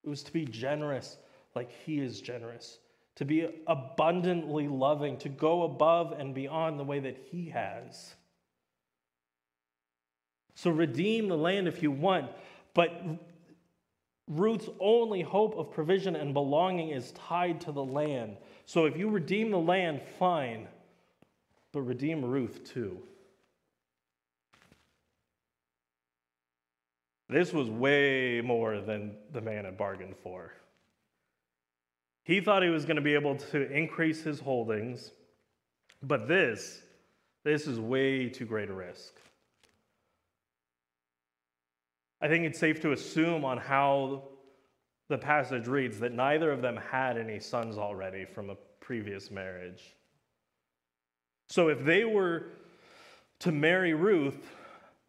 It 0.04 0.10
was 0.10 0.24
to 0.24 0.34
be 0.34 0.44
generous 0.44 1.20
like 1.54 1.70
He 1.86 2.00
is 2.00 2.20
generous, 2.20 2.80
to 3.18 3.26
be 3.26 3.48
abundantly 3.68 4.68
loving, 4.68 5.18
to 5.18 5.30
go 5.30 5.66
above 5.66 6.14
and 6.14 6.34
beyond 6.34 6.80
the 6.80 6.84
way 6.84 7.00
that 7.00 7.28
He 7.30 7.48
has. 7.50 8.16
So 10.56 10.72
redeem 10.72 11.28
the 11.28 11.38
land 11.38 11.68
if 11.68 11.84
you 11.84 11.92
want, 11.92 12.32
but 12.74 13.04
Ruth's 14.28 14.70
only 14.80 15.22
hope 15.22 15.56
of 15.58 15.70
provision 15.70 16.16
and 16.16 16.34
belonging 16.34 16.90
is 16.90 17.12
tied 17.12 17.62
to 17.62 17.72
the 17.72 17.86
land. 17.86 18.38
So 18.66 18.86
if 18.86 18.98
you 18.98 19.10
redeem 19.10 19.52
the 19.52 19.60
land, 19.60 20.02
fine, 20.18 20.68
but 21.78 21.84
redeem 21.84 22.26
Ruth 22.26 22.64
too. 22.64 22.98
This 27.30 27.54
was 27.54 27.70
way 27.70 28.42
more 28.44 28.82
than 28.82 29.16
the 29.32 29.42
man 29.42 29.66
had 29.66 29.78
bargained 29.78 30.16
for. 30.24 30.54
He 32.24 32.42
thought 32.42 32.64
he 32.64 32.70
was 32.70 32.86
going 32.86 32.96
to 32.96 33.02
be 33.04 33.14
able 33.14 33.36
to 33.36 33.72
increase 33.72 34.24
his 34.24 34.40
holdings, 34.40 35.12
but 36.02 36.28
this, 36.28 36.82
this 37.44 37.68
is 37.68 37.80
way 37.80 38.28
too 38.28 38.46
great 38.46 38.72
a 38.72 38.74
risk. 38.74 39.14
I 42.22 42.28
think 42.28 42.44
it's 42.44 42.58
safe 42.58 42.82
to 42.82 42.92
assume 42.92 43.46
on 43.46 43.60
how 43.60 44.24
the 45.10 45.18
passage 45.20 45.68
reads 45.68 46.00
that 46.00 46.12
neither 46.12 46.52
of 46.52 46.64
them 46.64 46.78
had 46.78 47.20
any 47.20 47.40
sons 47.40 47.78
already 47.78 48.26
from 48.26 48.50
a 48.50 48.56
previous 48.80 49.30
marriage. 49.30 49.97
So 51.50 51.70
if 51.70 51.84
they 51.84 52.04
were 52.04 52.48
to 53.40 53.52
marry 53.52 53.94
Ruth, 53.94 54.38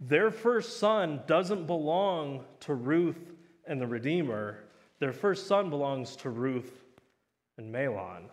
their 0.00 0.30
first 0.30 0.78
son 0.78 1.20
doesn't 1.26 1.66
belong 1.66 2.44
to 2.60 2.74
Ruth 2.74 3.32
and 3.66 3.80
the 3.80 3.86
Redeemer. 3.86 4.64
Their 5.00 5.12
first 5.12 5.46
son 5.46 5.70
belongs 5.70 6.16
to 6.16 6.30
Ruth 6.30 6.84
and 7.56 7.74
Mahlon. 7.74 8.24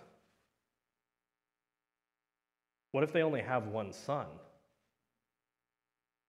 What 2.91 3.03
if 3.03 3.11
they 3.11 3.23
only 3.23 3.41
have 3.41 3.67
one 3.67 3.91
son? 3.91 4.27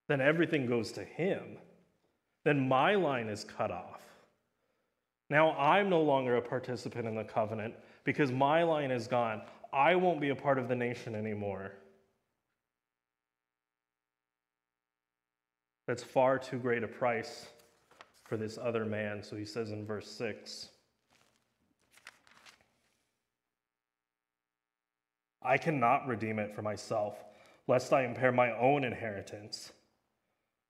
Then 0.07 0.21
everything 0.21 0.65
goes 0.65 0.91
to 0.93 1.03
him 1.03 1.57
then 2.47 2.65
my 2.65 2.95
line 2.95 3.27
is 3.27 3.43
cut 3.43 3.71
off. 3.71 3.99
Now 5.29 5.51
I'm 5.57 5.89
no 5.89 6.01
longer 6.01 6.37
a 6.37 6.41
participant 6.41 7.05
in 7.05 7.13
the 7.13 7.25
covenant 7.25 7.73
because 8.05 8.31
my 8.31 8.63
line 8.63 8.89
is 8.89 9.05
gone. 9.05 9.41
I 9.73 9.95
won't 9.95 10.21
be 10.21 10.29
a 10.29 10.35
part 10.35 10.57
of 10.57 10.67
the 10.67 10.75
nation 10.75 11.15
anymore. 11.15 11.71
That's 15.87 16.03
far 16.03 16.37
too 16.37 16.57
great 16.57 16.83
a 16.83 16.87
price 16.87 17.47
for 18.25 18.37
this 18.37 18.57
other 18.61 18.85
man. 18.85 19.23
So 19.23 19.35
he 19.35 19.45
says 19.45 19.71
in 19.71 19.85
verse 19.85 20.09
6 20.11 20.69
I 25.41 25.57
cannot 25.57 26.07
redeem 26.07 26.39
it 26.39 26.53
for 26.53 26.61
myself. 26.61 27.23
lest 27.67 27.91
I 27.91 28.05
impair 28.05 28.31
my 28.31 28.51
own 28.57 28.85
inheritance. 28.85 29.73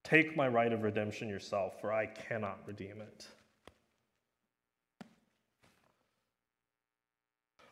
Take 0.04 0.36
my 0.36 0.48
right 0.48 0.74
of 0.74 0.84
redemption 0.84 1.30
yourself, 1.30 1.80
for 1.80 1.94
I 1.94 2.08
cannot 2.08 2.60
redeem 2.66 3.02
it. 3.02 3.28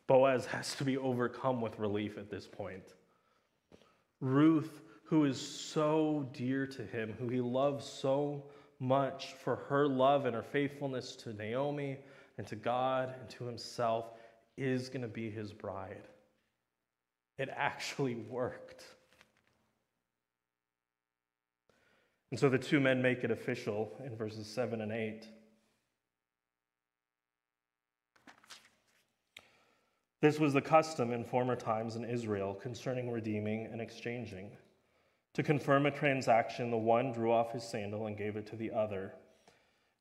Boaz 0.08 0.46
has 0.46 0.76
to 0.76 0.84
be 0.84 0.98
overcome 0.98 1.62
with 1.62 1.80
relief 1.80 2.18
at 2.18 2.30
this 2.30 2.48
point. 2.48 2.94
Ruth, 4.20 4.82
who 5.06 5.26
is 5.26 5.40
so 5.40 6.30
dear 6.34 6.68
to 6.68 6.84
him, 6.84 7.14
who 7.20 7.28
he 7.28 7.42
loves 7.42 7.86
so 7.86 8.46
much 8.80 9.34
for 9.44 9.56
her 9.56 9.88
love 9.88 10.26
and 10.26 10.36
her 10.36 10.44
faithfulness 10.44 11.16
to 11.16 11.34
Naomi 11.34 11.98
and 12.38 12.46
to 12.48 12.56
God 12.56 13.16
and 13.20 13.30
to 13.32 13.46
himself, 13.46 14.12
is 14.58 14.90
going 14.90 15.02
to 15.02 15.08
be 15.08 15.30
his 15.30 15.54
bride. 15.54 16.08
It 17.38 17.50
actually 17.56 18.16
worked. 18.16 18.84
And 22.32 22.40
so 22.40 22.50
the 22.50 22.58
two 22.58 22.80
men 22.80 23.02
make 23.02 23.24
it 23.24 23.32
official 23.32 23.92
in 24.06 24.16
verses 24.16 24.48
7 24.48 24.82
and 24.82 24.92
8. 24.92 25.28
This 30.26 30.40
was 30.40 30.54
the 30.54 30.62
custom 30.62 31.12
in 31.12 31.24
former 31.24 31.56
times 31.56 31.96
in 31.96 32.04
Israel 32.04 32.56
concerning 32.56 33.12
redeeming 33.12 33.68
and 33.72 33.80
exchanging. 33.80 34.50
To 35.36 35.44
confirm 35.44 35.86
a 35.86 35.92
transaction, 35.92 36.72
the 36.72 36.78
one 36.78 37.12
drew 37.12 37.32
off 37.32 37.52
his 37.52 37.62
sandal 37.62 38.08
and 38.08 38.18
gave 38.18 38.36
it 38.36 38.48
to 38.48 38.56
the 38.56 38.72
other. 38.72 39.14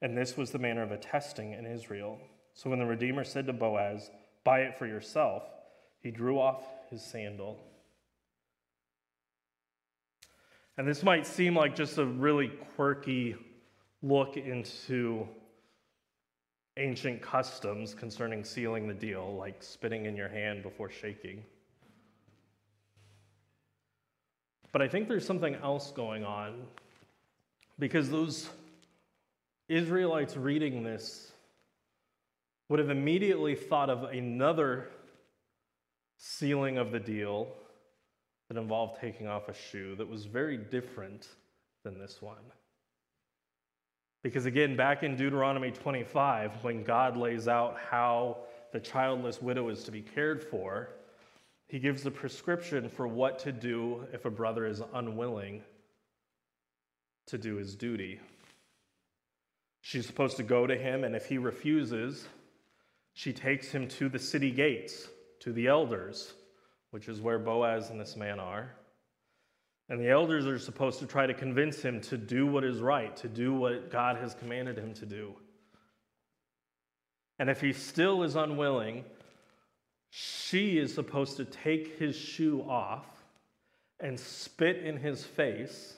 And 0.01 0.17
this 0.17 0.35
was 0.35 0.51
the 0.51 0.59
manner 0.59 0.83
of 0.83 0.93
attesting 0.93 1.53
in 1.53 1.67
Israel. 1.67 2.19
So 2.55 2.71
when 2.71 2.79
the 2.79 2.87
Redeemer 2.87 3.23
said 3.23 3.47
to 3.49 3.53
Boaz, 3.53 4.11
Buy 4.45 4.61
it 4.61 4.79
for 4.79 4.87
yourself, 4.87 5.43
he 6.01 6.11
drew 6.11 6.39
off 6.39 6.65
his 6.89 7.03
sandal. 7.03 7.61
And 10.79 10.89
this 10.89 11.03
might 11.03 11.27
seem 11.27 11.55
like 11.55 11.77
just 11.77 11.99
a 11.99 12.07
really 12.07 12.49
quirky 12.77 13.37
look 14.01 14.39
into 14.39 15.29
ancient 16.77 17.23
customs 17.23 17.95
concerning 17.95 18.45
sealing 18.45 18.89
the 18.89 18.95
deal, 18.95 19.37
like 19.37 19.63
spitting 19.63 20.07
in 20.07 20.17
your 20.17 20.29
hand 20.29 20.63
before 20.63 20.91
shaking. 20.91 21.43
But 24.73 24.83
I 24.83 24.89
think 24.89 25.09
there's 25.09 25.27
something 25.27 25.55
else 25.57 25.93
going 25.93 26.25
on 26.25 26.63
because 27.79 28.11
those 28.11 28.49
Israelites 29.69 30.37
reading 30.37 30.83
this 30.83 31.31
would 32.69 32.81
have 32.81 32.91
immediately 32.91 33.55
thought 33.55 33.89
of 33.89 34.05
another 34.05 34.89
sealing 36.17 36.79
of 36.79 36.91
the 36.91 36.99
deal 36.99 37.49
that 38.49 38.57
involved 38.57 39.01
taking 39.01 39.29
off 39.29 39.49
a 39.49 39.55
shoe 39.55 39.95
that 39.97 40.09
was 40.09 40.27
very 40.27 40.57
different 40.57 41.29
than 41.85 41.99
this 41.99 42.21
one. 42.21 42.43
Because 44.25 44.47
again, 44.47 44.75
back 44.75 45.03
in 45.03 45.17
Deuteronomy 45.17 45.71
25, 45.71 46.65
when 46.65 46.83
God 46.83 47.15
lays 47.15 47.47
out 47.47 47.77
how 47.91 48.39
the 48.73 48.81
childless 48.81 49.43
widow 49.43 49.69
is 49.69 49.85
to 49.85 49.91
be 49.91 50.01
cared 50.01 50.43
for, 50.43 50.89
he 51.69 51.79
gives 51.79 52.03
the 52.03 52.11
prescription 52.11 52.89
for 52.89 53.07
what 53.07 53.39
to 53.41 53.53
do 53.53 54.07
if 54.15 54.25
a 54.25 54.31
brother 54.31 54.65
is 54.65 54.81
unwilling 54.95 55.63
to 57.27 57.37
do 57.37 57.57
his 57.57 57.75
duty. 57.75 58.19
She's 59.83 60.07
supposed 60.07 60.39
to 60.39 60.43
go 60.43 60.67
to 60.67 60.75
him, 60.75 61.05
and 61.05 61.15
if 61.15 61.27
he 61.27 61.37
refuses, 61.37 62.27
she 63.13 63.35
takes 63.35 63.73
him 63.73 63.89
to 63.89 64.09
the 64.09 64.19
city 64.19 64.51
gates, 64.51 65.07
to 65.41 65.53
the 65.53 65.67
elders, 65.67 66.33
which 66.93 67.11
is 67.11 67.21
where 67.21 67.39
Boaz 67.39 67.91
and 67.91 68.01
this 68.01 68.17
man 68.17 68.41
are. 68.41 68.75
And 69.89 70.01
the 70.01 70.09
elders 70.09 70.47
are 70.47 70.59
supposed 70.59 70.99
to 71.01 71.07
try 71.07 71.27
to 71.27 71.35
convince 71.35 71.83
him 71.83 72.01
to 72.03 72.17
do 72.17 72.47
what 72.47 72.65
is 72.65 72.79
right, 72.79 73.15
to 73.19 73.29
do 73.29 73.53
what 73.53 73.91
God 73.91 74.17
has 74.17 74.35
commanded 74.35 74.79
him 74.79 74.95
to 74.95 75.07
do. 75.07 75.35
And 77.39 77.51
if 77.51 77.61
he 77.61 77.73
still 77.73 78.23
is 78.23 78.37
unwilling, 78.37 79.05
she 80.11 80.79
is 80.79 80.95
supposed 80.95 81.37
to 81.37 81.45
take 81.45 81.99
his 81.99 82.17
shoe 82.17 82.63
off 82.63 83.05
and 84.01 84.19
spit 84.19 84.79
in 84.79 84.97
his 84.97 85.25
face 85.25 85.95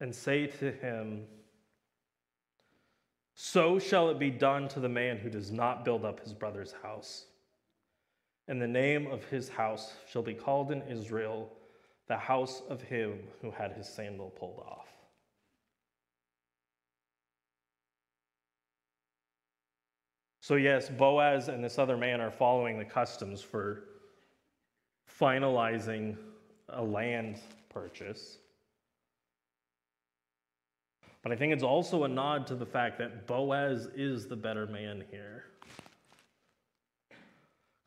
and 0.00 0.14
say 0.14 0.46
to 0.46 0.72
him, 0.72 1.24
So 3.34 3.78
shall 3.78 4.10
it 4.10 4.18
be 4.18 4.30
done 4.30 4.68
to 4.68 4.80
the 4.80 4.88
man 4.88 5.16
who 5.16 5.30
does 5.30 5.50
not 5.50 5.84
build 5.84 6.04
up 6.04 6.20
his 6.20 6.32
brother's 6.32 6.74
house 6.82 7.26
and 8.50 8.60
the 8.60 8.66
name 8.66 9.06
of 9.06 9.22
his 9.26 9.48
house 9.48 9.92
shall 10.10 10.22
be 10.22 10.34
called 10.34 10.72
in 10.72 10.82
Israel 10.82 11.48
the 12.08 12.16
house 12.16 12.62
of 12.68 12.82
him 12.82 13.20
who 13.40 13.52
had 13.52 13.70
his 13.70 13.88
sandal 13.88 14.30
pulled 14.30 14.58
off. 14.58 14.88
So, 20.40 20.56
yes, 20.56 20.88
Boaz 20.88 21.46
and 21.46 21.62
this 21.62 21.78
other 21.78 21.96
man 21.96 22.20
are 22.20 22.32
following 22.32 22.76
the 22.76 22.84
customs 22.84 23.40
for 23.40 23.84
finalizing 25.20 26.16
a 26.70 26.82
land 26.82 27.38
purchase. 27.68 28.38
But 31.22 31.30
I 31.30 31.36
think 31.36 31.52
it's 31.52 31.62
also 31.62 32.02
a 32.02 32.08
nod 32.08 32.48
to 32.48 32.56
the 32.56 32.66
fact 32.66 32.98
that 32.98 33.28
Boaz 33.28 33.86
is 33.94 34.26
the 34.26 34.34
better 34.34 34.66
man 34.66 35.04
here. 35.12 35.44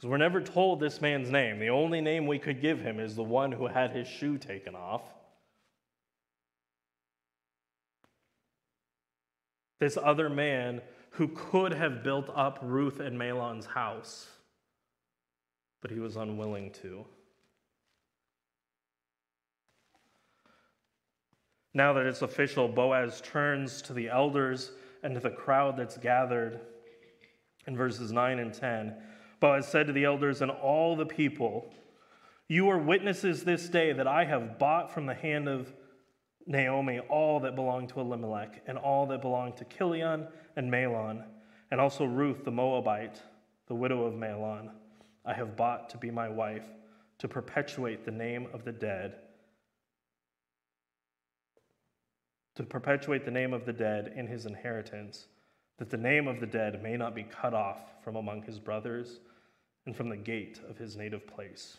Because 0.04 0.12
we're 0.12 0.18
never 0.18 0.42
told 0.42 0.82
this 0.82 1.00
man's 1.00 1.30
name. 1.30 1.60
The 1.60 1.70
only 1.70 2.02
name 2.02 2.28
we 2.28 2.38
could 2.38 2.60
give 2.60 2.82
him 2.82 3.00
is 3.00 3.16
the 3.16 3.24
one 3.24 3.54
who 3.54 3.68
had 3.68 3.92
his 3.92 4.06
shoe 4.06 4.38
taken 4.38 4.76
off. 4.76 5.02
This 9.80 9.96
other 9.96 10.30
man 10.30 10.82
who 11.12 11.30
could 11.30 11.74
have 11.74 12.04
built 12.04 12.30
up 12.36 12.60
Ruth 12.62 13.00
and 13.00 13.18
Mahlon's 13.18 13.66
house, 13.66 14.28
but 15.82 15.90
he 15.90 16.02
was 16.02 16.18
unwilling 16.18 16.72
to. 16.82 17.06
Now 21.74 21.94
that 21.94 22.06
it's 22.06 22.24
official, 22.24 22.68
Boaz 22.68 23.22
turns 23.22 23.82
to 23.84 23.94
the 23.94 24.10
elders 24.10 24.74
and 25.02 25.14
to 25.14 25.22
the 25.22 25.30
crowd 25.30 25.78
that's 25.78 25.96
gathered 25.96 26.60
in 27.68 27.78
verses 27.78 28.12
9 28.12 28.40
and 28.40 28.54
10 28.54 28.96
Boaz 29.44 29.68
said 29.68 29.88
to 29.88 29.94
the 29.94 30.06
elders 30.06 30.42
and 30.42 30.50
all 30.50 30.96
the 30.96 31.06
people, 31.06 31.70
You 32.48 32.70
are 32.70 32.78
witnesses 32.78 33.44
this 33.44 33.68
day 33.68 33.92
that 33.92 34.08
I 34.08 34.24
have 34.24 34.58
bought 34.58 34.90
from 34.90 35.06
the 35.06 35.14
hand 35.14 35.50
of 35.50 35.74
Naomi 36.48 37.00
all 37.10 37.42
that 37.42 37.54
belonged 37.54 37.90
to 37.90 38.00
Elimelech, 38.00 38.64
and 38.68 38.78
all 38.78 39.06
that 39.08 39.22
belonged 39.22 39.58
to 39.58 39.66
Chilion 39.66 40.30
and 40.56 40.72
Mahlon, 40.72 41.26
and 41.72 41.82
also 41.82 42.06
Ruth 42.06 42.46
the 42.46 42.52
Moabite, 42.52 43.22
the 43.68 43.76
widow 43.76 44.06
of 44.06 44.14
Mahlon, 44.14 44.72
I 45.26 45.34
have 45.34 45.58
bought 45.58 45.90
to 45.90 45.98
be 45.98 46.10
my 46.10 46.30
wife, 46.30 46.70
to 47.18 47.28
perpetuate 47.28 48.06
the 48.06 48.12
name 48.12 48.48
of 48.54 48.64
the 48.64 48.72
dead. 48.72 49.16
To 52.56 52.64
perpetuate 52.64 53.26
the 53.26 53.32
name 53.32 53.52
of 53.52 53.66
the 53.66 53.74
dead 53.74 54.14
in 54.16 54.26
his 54.26 54.46
inheritance, 54.46 55.28
that 55.80 55.90
the 55.90 55.98
name 55.98 56.30
of 56.30 56.40
the 56.40 56.48
dead 56.48 56.82
may 56.82 56.96
not 56.96 57.14
be 57.14 57.24
cut 57.24 57.54
off 57.54 57.82
from 58.06 58.16
among 58.16 58.44
his 58.44 58.58
brothers 58.58 59.20
and 59.86 59.96
from 59.96 60.10
the 60.10 60.18
gate 60.18 60.60
of 60.70 60.78
his 60.78 60.96
native 60.96 61.28
place. 61.28 61.78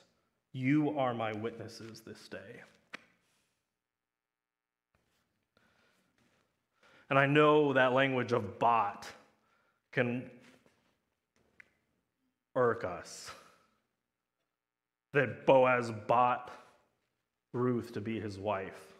You 0.52 0.98
are 0.98 1.14
my 1.14 1.32
witnesses 1.32 2.02
this 2.06 2.28
day. 2.28 2.62
And 7.10 7.18
I 7.18 7.26
know 7.26 7.72
that 7.72 7.92
language 7.92 8.32
of 8.32 8.58
bought 8.58 9.06
can 9.92 10.30
irk 12.54 12.84
us. 12.84 13.30
That 15.12 15.46
Boaz 15.46 15.92
bought 16.06 16.50
Ruth 17.52 17.92
to 17.92 18.00
be 18.00 18.18
his 18.18 18.38
wife. 18.38 18.94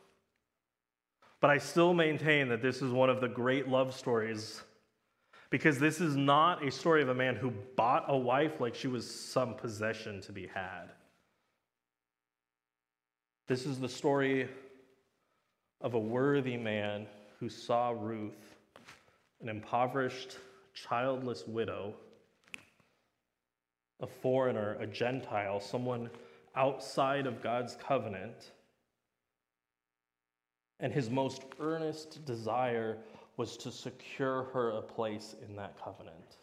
But 1.41 1.51
I 1.51 1.59
still 1.59 1.93
maintain 1.93 2.49
that 2.49 2.63
this 2.63 2.83
is 2.83 2.93
one 2.93 3.11
of 3.11 3.21
the 3.21 3.29
great 3.29 3.69
love 3.69 3.95
stories 3.95 4.63
because 5.55 5.79
this 5.79 6.01
is 6.01 6.17
not 6.17 6.67
a 6.67 6.69
story 6.69 7.01
of 7.01 7.09
a 7.09 7.15
man 7.15 7.37
who 7.37 7.53
bought 7.77 8.07
a 8.09 8.17
wife 8.17 8.61
like 8.61 8.75
she 8.75 8.89
was 8.89 9.09
some 9.09 9.55
possession 9.55 10.21
to 10.21 10.33
be 10.33 10.49
had. 10.53 10.87
This 13.47 13.65
is 13.65 13.79
the 13.79 13.89
story 13.89 14.49
of 15.81 15.95
a 15.95 15.99
worthy 15.99 16.57
man 16.57 17.07
who 17.39 17.49
saw 17.49 17.91
Ruth, 17.91 18.57
an 19.41 19.49
impoverished, 19.49 20.39
childless 20.75 21.47
widow, 21.47 21.95
a 24.01 24.09
foreigner, 24.09 24.77
a 24.81 24.89
Gentile, 24.89 25.61
someone 25.61 26.11
outside 26.57 27.29
of 27.29 27.41
God's 27.41 27.77
covenant, 27.77 28.51
and 30.81 30.93
his 30.93 31.09
most 31.09 31.43
earnest 31.61 32.25
desire 32.25 32.99
was 33.37 33.57
to 33.59 33.71
secure 33.71 34.45
her 34.53 34.71
a 34.71 34.83
place 34.83 35.35
in 35.47 35.57
that 35.57 35.77
covenant. 35.83 36.37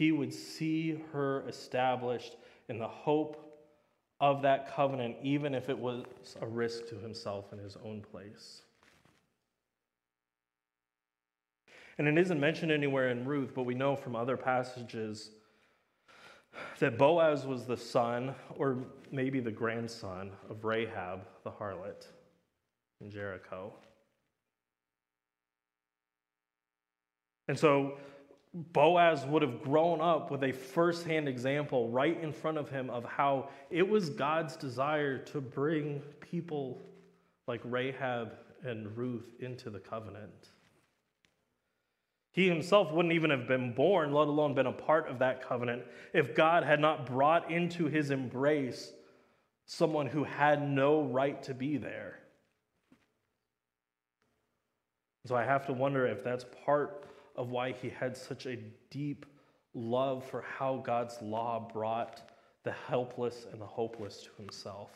he 0.00 0.12
would 0.12 0.32
see 0.32 0.98
her 1.12 1.46
established 1.46 2.36
in 2.70 2.78
the 2.78 2.88
hope 2.88 3.36
of 4.18 4.40
that 4.40 4.74
covenant, 4.74 5.14
even 5.22 5.54
if 5.54 5.68
it 5.68 5.78
was 5.78 6.06
a 6.40 6.46
risk 6.46 6.88
to 6.88 6.94
himself 6.94 7.52
in 7.52 7.58
his 7.58 7.76
own 7.84 8.00
place. 8.00 8.62
And 11.98 12.08
it 12.08 12.16
isn't 12.16 12.40
mentioned 12.40 12.72
anywhere 12.72 13.10
in 13.10 13.26
Ruth, 13.26 13.52
but 13.54 13.64
we 13.64 13.74
know 13.74 13.94
from 13.94 14.16
other 14.16 14.38
passages 14.38 15.32
that 16.78 16.96
Boaz 16.96 17.44
was 17.44 17.66
the 17.66 17.76
son, 17.76 18.34
or 18.56 18.78
maybe 19.12 19.38
the 19.38 19.50
grandson, 19.50 20.30
of 20.48 20.64
Rahab 20.64 21.26
the 21.44 21.50
harlot 21.50 22.06
in 23.02 23.10
Jericho. 23.10 23.74
And 27.50 27.58
so 27.58 27.94
Boaz 28.54 29.26
would 29.26 29.42
have 29.42 29.60
grown 29.60 30.00
up 30.00 30.30
with 30.30 30.44
a 30.44 30.52
firsthand 30.52 31.26
example 31.26 31.88
right 31.88 32.16
in 32.22 32.32
front 32.32 32.58
of 32.58 32.70
him 32.70 32.88
of 32.90 33.04
how 33.04 33.48
it 33.70 33.82
was 33.88 34.08
God's 34.08 34.54
desire 34.54 35.18
to 35.18 35.40
bring 35.40 36.00
people 36.20 36.80
like 37.48 37.60
Rahab 37.64 38.34
and 38.62 38.96
Ruth 38.96 39.34
into 39.40 39.68
the 39.68 39.80
covenant. 39.80 40.50
He 42.30 42.46
himself 42.46 42.92
wouldn't 42.92 43.14
even 43.14 43.30
have 43.30 43.48
been 43.48 43.72
born, 43.74 44.12
let 44.12 44.28
alone 44.28 44.54
been 44.54 44.66
a 44.66 44.72
part 44.72 45.08
of 45.08 45.18
that 45.18 45.42
covenant, 45.42 45.82
if 46.14 46.36
God 46.36 46.62
had 46.62 46.78
not 46.78 47.04
brought 47.04 47.50
into 47.50 47.86
his 47.86 48.12
embrace 48.12 48.92
someone 49.66 50.06
who 50.06 50.22
had 50.22 50.62
no 50.62 51.02
right 51.02 51.42
to 51.42 51.52
be 51.52 51.78
there. 51.78 52.20
So 55.26 55.34
I 55.34 55.44
have 55.44 55.66
to 55.66 55.72
wonder 55.72 56.06
if 56.06 56.22
that's 56.22 56.44
part 56.64 57.09
of 57.40 57.50
why 57.50 57.72
he 57.72 57.88
had 57.88 58.14
such 58.14 58.44
a 58.44 58.58
deep 58.90 59.24
love 59.72 60.22
for 60.22 60.42
how 60.42 60.76
God's 60.76 61.16
law 61.22 61.70
brought 61.72 62.20
the 62.64 62.72
helpless 62.72 63.46
and 63.50 63.58
the 63.58 63.66
hopeless 63.66 64.24
to 64.24 64.28
himself, 64.36 64.90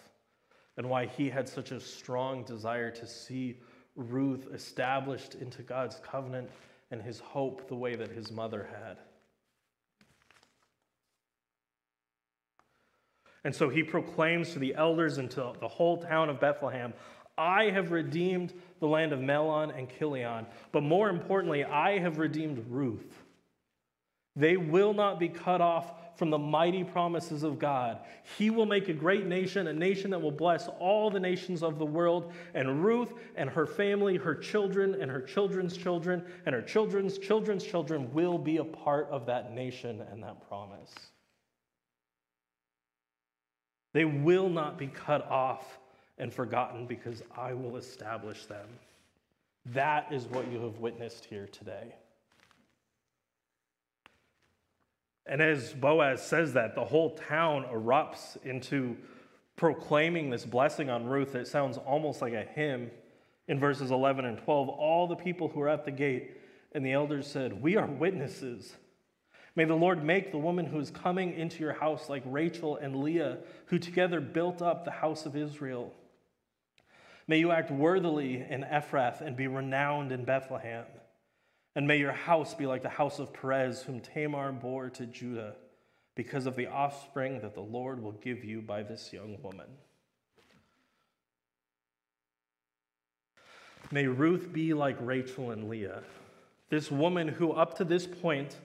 and 0.76 0.90
why 0.90 1.06
he 1.06 1.30
had 1.30 1.48
such 1.48 1.72
a 1.72 1.80
strong 1.80 2.44
desire 2.44 2.90
to 2.90 3.06
see 3.06 3.56
Ruth 3.96 4.46
established 4.52 5.36
into 5.36 5.62
God's 5.62 5.98
covenant 6.04 6.50
and 6.90 7.00
his 7.00 7.18
hope 7.18 7.66
the 7.66 7.76
way 7.76 7.96
that 7.96 8.10
his 8.10 8.30
mother 8.30 8.68
had. 8.70 8.98
And 13.42 13.54
so 13.54 13.70
he 13.70 13.82
proclaims 13.82 14.52
to 14.52 14.58
the 14.58 14.74
elders 14.74 15.16
and 15.16 15.30
to 15.30 15.54
the 15.60 15.68
whole 15.68 15.96
town 15.96 16.28
of 16.28 16.40
Bethlehem 16.40 16.92
I 17.36 17.70
have 17.70 17.90
redeemed 17.90 18.52
the 18.80 18.86
land 18.86 19.12
of 19.12 19.20
Mahlon 19.20 19.76
and 19.76 19.88
Chilion, 19.98 20.46
but 20.72 20.82
more 20.82 21.08
importantly, 21.08 21.64
I 21.64 21.98
have 21.98 22.18
redeemed 22.18 22.64
Ruth. 22.68 23.24
They 24.36 24.56
will 24.56 24.94
not 24.94 25.20
be 25.20 25.28
cut 25.28 25.60
off 25.60 25.92
from 26.16 26.30
the 26.30 26.38
mighty 26.38 26.82
promises 26.84 27.42
of 27.42 27.58
God. 27.58 27.98
He 28.36 28.50
will 28.50 28.66
make 28.66 28.88
a 28.88 28.92
great 28.92 29.26
nation, 29.26 29.66
a 29.68 29.72
nation 29.72 30.10
that 30.10 30.20
will 30.20 30.32
bless 30.32 30.68
all 30.78 31.10
the 31.10 31.20
nations 31.20 31.62
of 31.62 31.78
the 31.78 31.86
world. 31.86 32.32
And 32.54 32.84
Ruth 32.84 33.12
and 33.36 33.48
her 33.50 33.66
family, 33.66 34.16
her 34.16 34.34
children, 34.34 35.00
and 35.00 35.10
her 35.10 35.20
children's 35.20 35.76
children, 35.76 36.24
and 36.46 36.54
her 36.54 36.62
children's 36.62 37.18
children's 37.18 37.64
children 37.64 38.12
will 38.12 38.38
be 38.38 38.56
a 38.58 38.64
part 38.64 39.08
of 39.10 39.26
that 39.26 39.52
nation 39.52 40.02
and 40.10 40.22
that 40.22 40.48
promise. 40.48 40.92
They 43.92 44.04
will 44.04 44.48
not 44.48 44.78
be 44.78 44.88
cut 44.88 45.28
off 45.30 45.78
and 46.18 46.32
forgotten 46.32 46.86
because 46.86 47.22
I 47.36 47.54
will 47.54 47.76
establish 47.76 48.46
them. 48.46 48.68
That 49.66 50.12
is 50.12 50.26
what 50.26 50.50
you 50.50 50.60
have 50.60 50.78
witnessed 50.78 51.24
here 51.24 51.48
today. 51.50 51.94
And 55.26 55.40
as 55.40 55.72
Boaz 55.72 56.22
says 56.22 56.52
that, 56.52 56.74
the 56.74 56.84
whole 56.84 57.16
town 57.16 57.64
erupts 57.72 58.36
into 58.44 58.96
proclaiming 59.56 60.30
this 60.30 60.44
blessing 60.44 60.90
on 60.90 61.06
Ruth. 61.06 61.34
It 61.34 61.46
sounds 61.46 61.78
almost 61.78 62.20
like 62.20 62.34
a 62.34 62.42
hymn 62.42 62.90
in 63.48 63.58
verses 63.58 63.90
11 63.90 64.24
and 64.26 64.38
12. 64.38 64.68
All 64.68 65.06
the 65.06 65.16
people 65.16 65.48
who 65.48 65.60
were 65.60 65.68
at 65.68 65.84
the 65.84 65.90
gate 65.90 66.36
and 66.72 66.84
the 66.84 66.92
elders 66.92 67.26
said, 67.26 67.62
We 67.62 67.76
are 67.76 67.86
witnesses. 67.86 68.74
May 69.56 69.64
the 69.64 69.74
Lord 69.74 70.04
make 70.04 70.32
the 70.32 70.38
woman 70.38 70.66
who 70.66 70.80
is 70.80 70.90
coming 70.90 71.32
into 71.34 71.60
your 71.60 71.74
house 71.74 72.08
like 72.08 72.24
Rachel 72.26 72.76
and 72.76 72.96
Leah, 72.96 73.38
who 73.66 73.78
together 73.78 74.20
built 74.20 74.60
up 74.60 74.84
the 74.84 74.90
house 74.90 75.26
of 75.26 75.36
Israel. 75.36 75.92
May 77.26 77.38
you 77.38 77.50
act 77.50 77.70
worthily 77.70 78.44
in 78.48 78.64
Ephrath 78.64 79.20
and 79.20 79.36
be 79.36 79.46
renowned 79.46 80.12
in 80.12 80.24
Bethlehem. 80.24 80.84
And 81.74 81.88
may 81.88 81.96
your 81.98 82.12
house 82.12 82.54
be 82.54 82.66
like 82.66 82.82
the 82.82 82.88
house 82.88 83.18
of 83.18 83.32
Perez, 83.32 83.82
whom 83.82 84.00
Tamar 84.00 84.52
bore 84.52 84.90
to 84.90 85.06
Judah, 85.06 85.56
because 86.14 86.46
of 86.46 86.54
the 86.54 86.66
offspring 86.66 87.40
that 87.40 87.54
the 87.54 87.60
Lord 87.60 88.02
will 88.02 88.12
give 88.12 88.44
you 88.44 88.60
by 88.60 88.82
this 88.82 89.12
young 89.12 89.38
woman. 89.42 89.66
May 93.90 94.06
Ruth 94.06 94.52
be 94.52 94.74
like 94.74 94.96
Rachel 95.00 95.50
and 95.50 95.68
Leah, 95.68 96.02
this 96.68 96.90
woman 96.90 97.28
who, 97.28 97.52
up 97.52 97.76
to 97.78 97.84
this 97.84 98.06
point, 98.06 98.56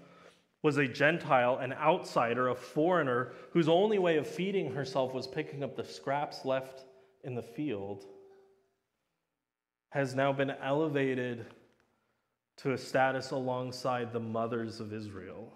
was 0.61 0.77
a 0.77 0.87
Gentile, 0.87 1.57
an 1.57 1.73
outsider, 1.73 2.49
a 2.49 2.55
foreigner, 2.55 3.31
whose 3.51 3.69
only 3.69 3.97
way 3.97 4.17
of 4.17 4.27
feeding 4.27 4.73
herself 4.73 5.13
was 5.13 5.27
picking 5.27 5.63
up 5.63 5.75
the 5.75 5.83
scraps 5.83 6.45
left 6.45 6.85
in 7.23 7.35
the 7.35 7.41
field, 7.41 8.05
has 9.89 10.13
now 10.15 10.31
been 10.31 10.51
elevated 10.51 11.45
to 12.57 12.73
a 12.73 12.77
status 12.77 13.31
alongside 13.31 14.13
the 14.13 14.19
mothers 14.19 14.79
of 14.79 14.93
Israel. 14.93 15.53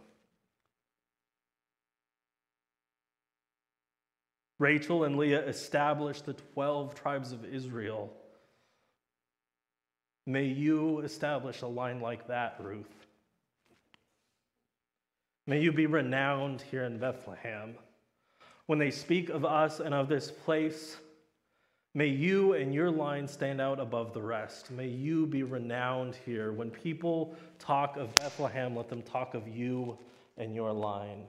Rachel 4.60 5.04
and 5.04 5.18
Leah 5.18 5.46
established 5.46 6.26
the 6.26 6.34
12 6.34 6.96
tribes 6.96 7.32
of 7.32 7.44
Israel. 7.44 8.14
May 10.26 10.46
you 10.46 11.00
establish 11.00 11.62
a 11.62 11.68
line 11.68 12.00
like 12.00 12.28
that, 12.28 12.56
Ruth. 12.60 13.06
May 15.46 15.60
you 15.60 15.74
be 15.74 15.86
renowned 15.86 16.62
here 16.72 16.86
in 16.86 16.98
Bethlehem. 16.98 17.76
When 18.68 18.80
they 18.80 18.92
speak 18.92 19.30
of 19.30 19.44
us 19.44 19.82
and 19.82 19.94
of 19.94 20.08
this 20.08 20.32
place, 20.32 20.96
May 21.96 22.08
you 22.08 22.54
and 22.54 22.74
your 22.74 22.90
line 22.90 23.28
stand 23.28 23.62
out 23.62 23.80
above 23.80 24.14
the 24.14 24.22
rest. 24.22 24.72
May 24.72 24.88
you 24.88 25.28
be 25.28 25.44
renowned 25.44 26.18
here. 26.26 26.52
When 26.52 26.72
people 26.72 27.36
talk 27.60 27.98
of 27.98 28.16
Bethlehem, 28.16 28.76
let 28.76 28.90
them 28.90 29.04
talk 29.04 29.36
of 29.36 29.48
you 29.48 29.98
and 30.38 30.56
your 30.56 30.74
line. 30.74 31.26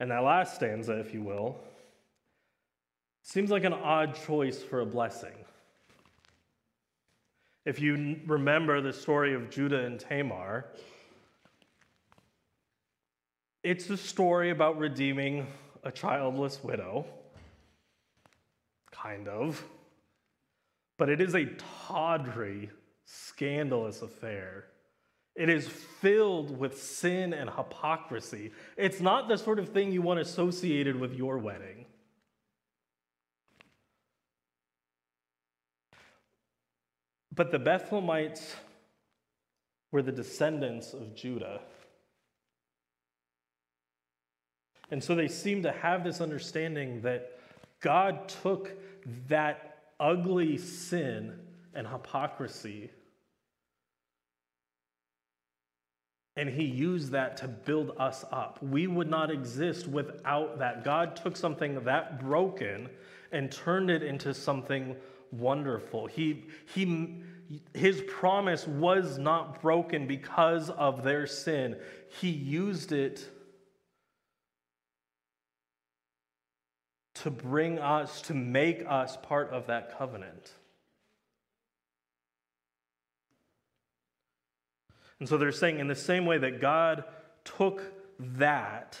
And 0.00 0.10
that 0.10 0.24
last 0.24 0.56
stanza, 0.56 0.98
if 0.98 1.14
you 1.14 1.22
will, 1.22 1.56
seems 3.22 3.50
like 3.50 3.62
an 3.62 3.72
odd 3.72 4.16
choice 4.26 4.60
for 4.60 4.80
a 4.80 4.86
blessing. 4.86 5.36
If 7.64 7.80
you 7.80 8.20
remember 8.26 8.80
the 8.80 8.92
story 8.92 9.34
of 9.34 9.50
Judah 9.50 9.86
and 9.86 9.98
Tamar, 9.98 10.66
it's 13.64 13.88
a 13.88 13.96
story 13.96 14.50
about 14.50 14.78
redeeming 14.78 15.46
a 15.82 15.90
childless 15.90 16.62
widow, 16.62 17.06
kind 18.92 19.26
of. 19.26 19.64
But 20.98 21.08
it 21.08 21.20
is 21.20 21.34
a 21.34 21.46
tawdry, 21.86 22.70
scandalous 23.06 24.02
affair. 24.02 24.66
It 25.34 25.48
is 25.48 25.66
filled 25.66 26.56
with 26.56 26.80
sin 26.80 27.32
and 27.32 27.50
hypocrisy. 27.50 28.52
It's 28.76 29.00
not 29.00 29.28
the 29.28 29.36
sort 29.36 29.58
of 29.58 29.70
thing 29.70 29.90
you 29.90 30.02
want 30.02 30.20
associated 30.20 31.00
with 31.00 31.14
your 31.14 31.38
wedding. 31.38 31.86
But 37.34 37.50
the 37.50 37.58
Bethlehemites 37.58 38.54
were 39.90 40.02
the 40.02 40.12
descendants 40.12 40.92
of 40.92 41.16
Judah. 41.16 41.62
And 44.90 45.02
so 45.02 45.14
they 45.14 45.28
seem 45.28 45.62
to 45.62 45.72
have 45.72 46.04
this 46.04 46.20
understanding 46.20 47.02
that 47.02 47.38
God 47.80 48.28
took 48.28 48.70
that 49.28 49.78
ugly 49.98 50.58
sin 50.58 51.38
and 51.74 51.86
hypocrisy 51.86 52.90
and 56.36 56.48
he 56.48 56.64
used 56.64 57.12
that 57.12 57.36
to 57.38 57.48
build 57.48 57.92
us 57.98 58.24
up. 58.32 58.60
We 58.62 58.86
would 58.86 59.08
not 59.08 59.30
exist 59.30 59.86
without 59.86 60.58
that. 60.58 60.84
God 60.84 61.14
took 61.14 61.36
something 61.36 61.84
that 61.84 62.20
broken 62.20 62.88
and 63.30 63.50
turned 63.52 63.90
it 63.90 64.02
into 64.02 64.34
something 64.34 64.96
wonderful. 65.30 66.06
He, 66.06 66.44
he, 66.74 67.22
his 67.72 68.02
promise 68.08 68.66
was 68.66 69.16
not 69.16 69.62
broken 69.62 70.08
because 70.08 70.70
of 70.70 71.04
their 71.04 71.26
sin. 71.26 71.76
He 72.20 72.30
used 72.30 72.90
it 72.90 73.28
to 77.14 77.30
bring 77.30 77.78
us, 77.78 78.20
to 78.22 78.34
make 78.34 78.84
us 78.88 79.16
part 79.22 79.50
of 79.50 79.66
that 79.68 79.96
covenant. 79.96 80.52
And 85.20 85.28
so 85.28 85.38
they're 85.38 85.52
saying, 85.52 85.78
in 85.78 85.86
the 85.86 85.94
same 85.94 86.26
way 86.26 86.38
that 86.38 86.60
God 86.60 87.04
took 87.44 87.82
that 88.18 88.98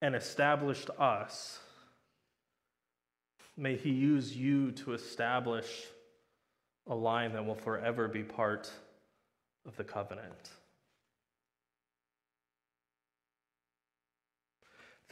and 0.00 0.14
established 0.14 0.90
us, 0.98 1.58
may 3.56 3.76
He 3.76 3.90
use 3.90 4.36
you 4.36 4.70
to 4.72 4.94
establish 4.94 5.66
a 6.86 6.94
line 6.94 7.32
that 7.32 7.44
will 7.44 7.54
forever 7.54 8.08
be 8.08 8.22
part 8.22 8.70
of 9.66 9.76
the 9.76 9.84
covenant. 9.84 10.50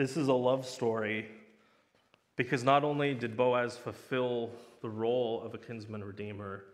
This 0.00 0.16
is 0.16 0.28
a 0.28 0.32
love 0.32 0.64
story 0.64 1.26
because 2.36 2.64
not 2.64 2.84
only 2.84 3.12
did 3.12 3.36
Boaz 3.36 3.76
fulfill 3.76 4.50
the 4.80 4.88
role 4.88 5.42
of 5.42 5.52
a 5.52 5.58
kinsman 5.58 6.02
redeemer, 6.02 6.64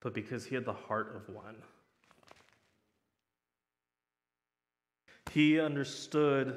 but 0.00 0.14
because 0.14 0.46
he 0.46 0.54
had 0.54 0.64
the 0.64 0.72
heart 0.72 1.14
of 1.14 1.28
one. 1.28 1.56
He 5.32 5.60
understood 5.60 6.56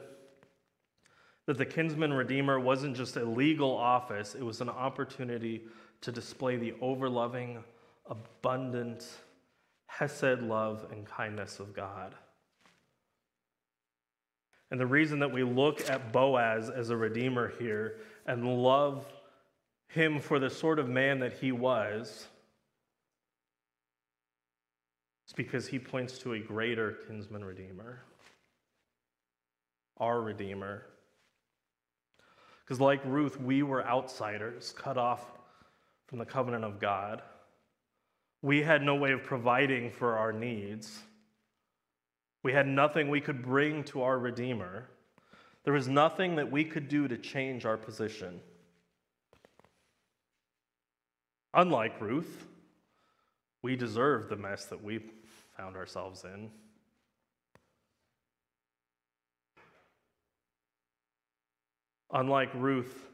that 1.48 1.58
the 1.58 1.66
kinsman 1.66 2.14
redeemer 2.14 2.58
wasn't 2.58 2.96
just 2.96 3.18
a 3.18 3.26
legal 3.26 3.76
office, 3.76 4.36
it 4.36 4.44
was 4.44 4.62
an 4.62 4.70
opportunity 4.70 5.64
to 6.00 6.14
display 6.14 6.56
the 6.56 6.72
overloving, 6.82 7.62
abundant, 8.10 9.06
Hesed 9.88 10.44
love 10.44 10.86
and 10.94 11.06
kindness 11.06 11.60
of 11.60 11.74
God. 11.74 12.16
And 14.72 14.80
the 14.80 14.88
reason 14.88 15.20
that 15.20 15.32
we 15.32 15.44
look 15.44 15.90
at 15.90 16.14
Boaz 16.14 16.70
as 16.70 16.90
a 16.90 16.98
redeemer 16.98 17.52
here 17.60 17.98
and 18.26 18.64
love 18.64 19.06
him 19.90 20.22
for 20.22 20.40
the 20.40 20.50
sort 20.50 20.80
of 20.80 20.88
man 20.88 21.20
that 21.20 21.34
he 21.34 21.52
was 21.52 22.26
is 25.28 25.34
because 25.36 25.68
he 25.68 25.78
points 25.78 26.18
to 26.20 26.34
a 26.34 26.40
greater 26.40 26.94
kinsman 27.06 27.44
redeemer, 27.44 28.02
our 29.98 30.22
redeemer. 30.22 30.86
Because, 32.64 32.80
like 32.80 33.02
Ruth, 33.04 33.40
we 33.42 33.64
were 33.64 33.86
outsiders, 33.86 34.74
cut 34.78 34.98
off 34.98 35.26
from 36.08 36.20
the 36.20 36.26
covenant 36.26 36.64
of 36.64 36.80
God. 36.80 37.22
We 38.42 38.62
had 38.62 38.82
no 38.82 38.96
way 38.96 39.12
of 39.12 39.24
providing 39.24 39.92
for 39.92 40.18
our 40.18 40.32
needs. 40.32 41.02
We 42.44 42.54
had 42.54 42.68
nothing 42.68 43.10
we 43.10 43.22
could 43.22 43.44
bring 43.44 43.84
to 43.86 44.02
our 44.02 44.18
Redeemer. 44.18 44.90
There 45.64 45.74
was 45.74 45.88
nothing 45.88 46.36
that 46.38 46.52
we 46.52 46.64
could 46.64 46.88
do 46.88 47.08
to 47.08 47.18
change 47.18 47.66
our 47.66 47.78
position. 47.78 48.42
Unlike 51.54 52.02
Ruth, 52.02 52.48
we 53.62 53.76
deserved 53.76 54.30
the 54.30 54.38
mess 54.38 54.66
that 54.66 54.84
we 54.84 55.02
found 55.56 55.76
ourselves 55.76 56.24
in. 56.24 56.50
Unlike 62.12 62.54
Ruth, 62.56 63.08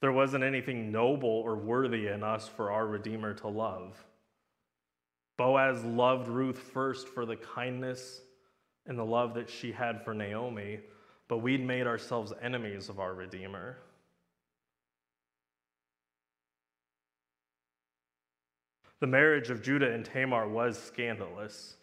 there 0.00 0.12
wasn't 0.12 0.44
anything 0.44 0.92
noble 0.92 1.28
or 1.28 1.56
worthy 1.56 2.06
in 2.06 2.22
us 2.22 2.46
for 2.46 2.70
our 2.70 2.86
Redeemer 2.86 3.34
to 3.34 3.48
love. 3.48 4.02
Boaz 5.36 5.82
loved 5.84 6.28
Ruth 6.28 6.58
first 6.58 7.08
for 7.08 7.26
the 7.26 7.36
kindness 7.36 8.20
and 8.86 8.98
the 8.98 9.04
love 9.04 9.34
that 9.34 9.48
she 9.48 9.72
had 9.72 10.04
for 10.04 10.14
Naomi, 10.14 10.80
but 11.28 11.38
we'd 11.38 11.64
made 11.64 11.86
ourselves 11.86 12.32
enemies 12.42 12.88
of 12.88 13.00
our 13.00 13.14
Redeemer. 13.14 13.78
The 19.00 19.06
marriage 19.06 19.50
of 19.50 19.62
Judah 19.62 19.92
and 19.92 20.04
Tamar 20.04 20.48
was 20.48 20.78
scandalous. 20.78 21.76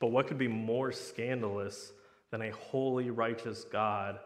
But 0.00 0.08
what 0.08 0.26
could 0.26 0.38
be 0.38 0.48
more 0.48 0.92
scandalous 0.92 1.92
than 2.30 2.42
a 2.42 2.50
holy, 2.50 3.10
righteous 3.10 3.64
God 3.64 4.18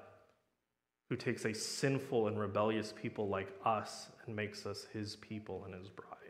who 1.09 1.17
takes 1.17 1.45
a 1.45 1.53
sinful 1.53 2.29
and 2.29 2.39
rebellious 2.39 2.93
people 3.01 3.29
like 3.29 3.49
us 3.65 4.09
and 4.27 4.35
makes 4.35 4.67
us 4.67 4.87
his 4.93 5.17
people 5.17 5.65
and 5.65 5.75
his 5.75 5.89
bride? 5.89 6.22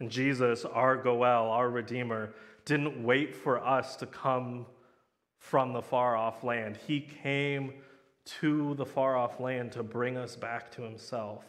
And 0.00 0.10
Jesus, 0.10 0.64
our 0.64 0.96
Goel, 0.96 1.50
our 1.50 1.70
Redeemer, 1.70 2.32
didn't 2.64 3.04
wait 3.04 3.36
for 3.36 3.64
us 3.64 3.96
to 3.96 4.06
come 4.06 4.66
from 5.38 5.72
the 5.72 5.82
far 5.82 6.16
off 6.16 6.42
land. 6.42 6.78
He 6.86 7.00
came 7.00 7.74
to 8.24 8.74
the 8.74 8.86
far 8.86 9.16
off 9.16 9.40
land 9.40 9.72
to 9.72 9.82
bring 9.82 10.16
us 10.16 10.36
back 10.36 10.70
to 10.72 10.82
himself. 10.82 11.44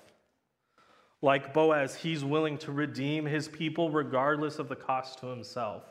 Like 1.22 1.54
Boaz, 1.54 1.96
he's 1.96 2.24
willing 2.24 2.58
to 2.60 2.72
redeem 2.72 3.26
his 3.26 3.48
people 3.48 3.92
regardless 3.92 4.60
of 4.60 4.70
the 4.70 4.76
cost 4.76 5.20
to 5.20 5.28
himself. 5.28 5.84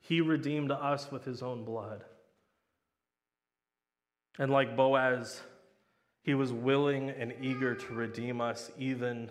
He 0.00 0.20
redeemed 0.20 0.70
us 0.70 1.10
with 1.10 1.24
his 1.24 1.42
own 1.42 1.64
blood. 1.64 2.04
And 4.38 4.50
like 4.50 4.76
Boaz, 4.76 5.40
he 6.22 6.34
was 6.34 6.52
willing 6.52 7.10
and 7.10 7.32
eager 7.40 7.74
to 7.74 7.94
redeem 7.94 8.40
us 8.40 8.70
even 8.78 9.30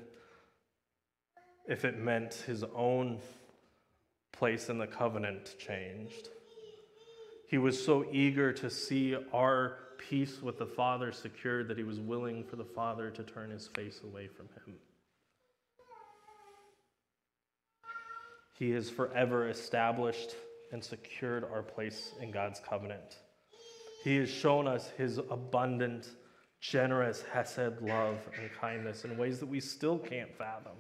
if 1.68 1.86
it 1.86 1.98
meant 1.98 2.34
his 2.46 2.64
own 2.76 3.20
place 4.32 4.70
in 4.70 4.78
the 4.78 4.88
covenant 4.88 5.56
changed. 5.60 6.30
He 7.48 7.58
was 7.58 7.84
so 7.84 8.06
eager 8.12 8.52
to 8.54 8.70
see 8.70 9.16
our 9.32 9.78
peace 10.10 10.42
with 10.42 10.58
the 10.58 10.66
Father 10.66 11.12
secured 11.12 11.68
that 11.70 11.78
he 11.78 11.84
was 11.84 12.00
willing 12.00 12.44
for 12.44 12.56
the 12.56 12.66
Father 12.66 13.10
to 13.12 13.24
turn 13.24 13.52
his 13.52 13.68
face 13.68 14.02
away 14.04 14.28
from 14.28 14.48
him. 14.66 14.76
He 18.58 18.72
has 18.72 18.90
forever 18.90 19.50
established 19.50 20.36
and 20.72 20.84
secured 20.84 21.44
our 21.44 21.62
place 21.62 22.14
in 22.20 22.32
God's 22.32 22.60
covenant. 22.60 23.18
He 24.04 24.18
has 24.18 24.30
shown 24.30 24.68
us 24.68 24.90
his 24.98 25.18
abundant, 25.18 26.10
generous, 26.60 27.24
Hesed 27.32 27.82
love 27.82 28.18
and 28.40 28.52
kindness 28.60 29.06
in 29.06 29.18
ways 29.18 29.40
that 29.40 29.48
we 29.48 29.60
still 29.60 29.98
can't 29.98 30.36
fathom. 30.38 30.74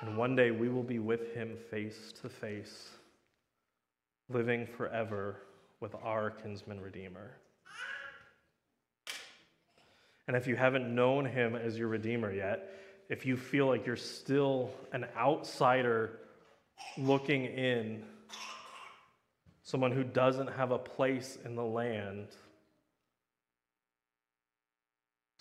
And 0.00 0.16
one 0.16 0.34
day 0.34 0.50
we 0.50 0.68
will 0.68 0.82
be 0.82 0.98
with 0.98 1.34
him 1.34 1.56
face 1.70 2.12
to 2.22 2.28
face, 2.28 2.88
living 4.30 4.66
forever 4.66 5.36
with 5.80 5.94
our 6.02 6.30
kinsman 6.30 6.80
redeemer. 6.80 7.32
And 10.26 10.36
if 10.36 10.46
you 10.46 10.56
haven't 10.56 10.94
known 10.94 11.26
him 11.26 11.54
as 11.54 11.76
your 11.76 11.88
redeemer 11.88 12.32
yet, 12.32 12.70
if 13.08 13.26
you 13.26 13.36
feel 13.36 13.66
like 13.66 13.84
you're 13.84 13.96
still 13.96 14.70
an 14.92 15.04
outsider 15.18 16.20
looking 16.96 17.44
in, 17.44 18.04
someone 19.64 19.92
who 19.92 20.04
doesn't 20.04 20.46
have 20.46 20.70
a 20.70 20.78
place 20.78 21.36
in 21.44 21.56
the 21.56 21.64
land, 21.64 22.28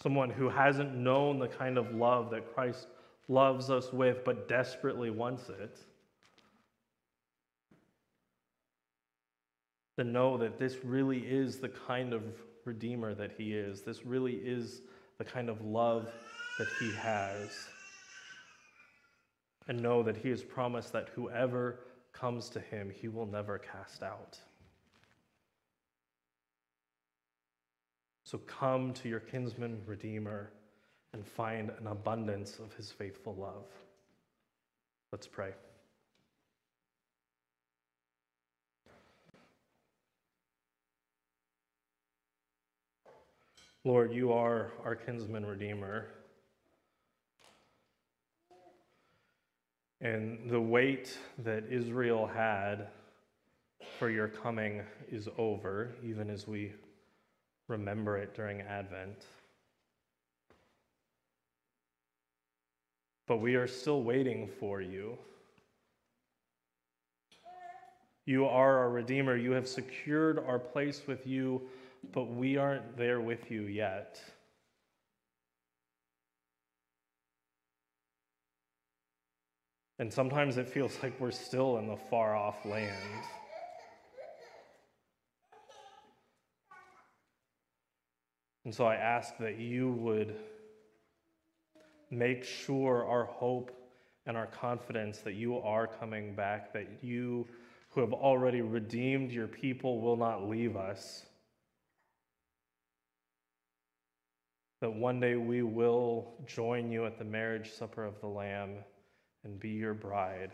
someone 0.01 0.30
who 0.30 0.49
hasn't 0.49 0.95
known 0.95 1.39
the 1.39 1.47
kind 1.47 1.78
of 1.78 1.93
love 1.93 2.32
that 2.32 2.53
Christ 2.53 2.88
loves 3.30 3.69
us 3.69 3.93
with, 3.93 4.25
but 4.25 4.49
desperately 4.49 5.11
wants 5.11 5.47
it, 5.49 5.80
then 9.95 10.11
know 10.11 10.38
that 10.38 10.57
this 10.57 10.84
really 10.84 11.19
is 11.19 11.59
the 11.59 11.69
kind 11.69 12.11
of 12.11 12.23
Redeemer 12.65 13.13
that 13.13 13.32
He 13.38 13.53
is. 13.53 13.82
This 13.82 14.05
really 14.05 14.34
is 14.34 14.82
the 15.17 15.23
kind 15.23 15.49
of 15.49 15.61
love 15.61 16.09
that 16.57 16.67
He 16.80 16.91
has. 16.95 17.49
And 19.67 19.82
know 19.82 20.01
that 20.03 20.17
He 20.17 20.30
has 20.30 20.43
promised 20.43 20.91
that 20.93 21.09
whoever 21.15 21.82
comes 22.11 22.49
to 22.49 22.59
Him, 22.59 22.89
He 22.89 23.07
will 23.07 23.27
never 23.27 23.59
cast 23.59 24.01
out. 24.01 24.39
So 28.23 28.39
come 28.39 28.93
to 28.93 29.09
your 29.09 29.19
kinsman 29.19 29.82
Redeemer 29.86 30.51
and 31.14 31.26
find 31.26 31.72
an 31.80 31.88
abundance 31.88 32.60
of 32.60 32.74
his 32.74 32.91
faithful 32.91 33.36
love. 33.36 33.66
Let's 35.12 35.28
pray. 35.28 35.53
Lord, 43.86 44.14
you 44.14 44.34
are 44.34 44.72
our 44.84 44.95
kinsman 44.95 45.45
redeemer. 45.45 46.07
And 50.01 50.49
the 50.49 50.62
wait 50.62 51.18
that 51.39 51.64
Israel 51.70 52.28
had 52.28 52.88
for 53.97 54.10
your 54.10 54.28
coming 54.28 54.82
is 55.10 55.28
over, 55.38 55.95
even 56.03 56.30
as 56.30 56.47
we 56.47 56.74
remember 57.68 58.18
it 58.18 58.36
during 58.36 58.62
Advent. 58.62 59.26
But 63.30 63.38
we 63.38 63.55
are 63.55 63.67
still 63.67 64.03
waiting 64.03 64.49
for 64.59 64.82
you. 64.82 65.17
You 68.25 68.45
are 68.45 68.80
our 68.80 68.89
Redeemer. 68.89 69.38
You 69.38 69.51
have 69.51 69.67
secured 69.67 70.38
our 70.38 70.59
place 70.59 71.03
with 71.07 71.25
you 71.25 71.61
but 72.13 72.25
we 72.25 72.57
aren't 72.57 72.97
there 72.97 73.21
with 73.21 73.51
you 73.51 73.63
yet. 73.63 74.21
And 79.99 80.11
sometimes 80.11 80.57
it 80.57 80.67
feels 80.67 80.97
like 81.03 81.19
we're 81.19 81.32
still 81.32 81.77
in 81.77 81.88
the 81.88 81.97
far 81.97 82.36
off 82.36 82.65
land. 82.65 82.95
And 88.63 88.73
so 88.73 88.86
I 88.86 88.95
ask 88.95 89.38
that 89.39 89.57
you 89.57 89.91
would 89.91 90.36
make 92.12 92.43
sure 92.43 93.05
our 93.05 93.26
hope 93.26 93.72
and 94.26 94.38
our 94.38 94.47
confidence 94.47 95.20
that 95.20 95.34
you 95.34 95.57
are 95.57 95.88
coming 95.88 96.36
back, 96.36 96.74
that 96.74 96.88
you 97.01 97.47
who 97.89 98.01
have 98.01 98.14
already 98.14 98.62
redeemed 98.62 99.32
your 99.32 99.47
people 99.47 99.99
will 100.01 100.18
not 100.18 100.47
leave 100.47 100.76
us. 100.76 101.26
That 104.82 104.93
one 104.93 105.20
day 105.20 105.36
we 105.36 105.64
will 105.64 106.34
join 106.45 106.91
you 106.91 107.05
at 107.05 107.18
the 107.18 107.26
marriage 107.26 107.72
supper 107.72 108.05
of 108.05 108.20
the 108.22 108.28
Lamb 108.28 108.76
and 109.43 109.60
be 109.60 109.70
your 109.70 109.93
bride. 109.93 110.51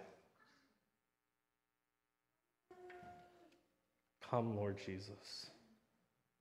Come, 4.29 4.55
Lord 4.55 4.77
Jesus. 4.83 5.47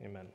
Amen. 0.02 0.26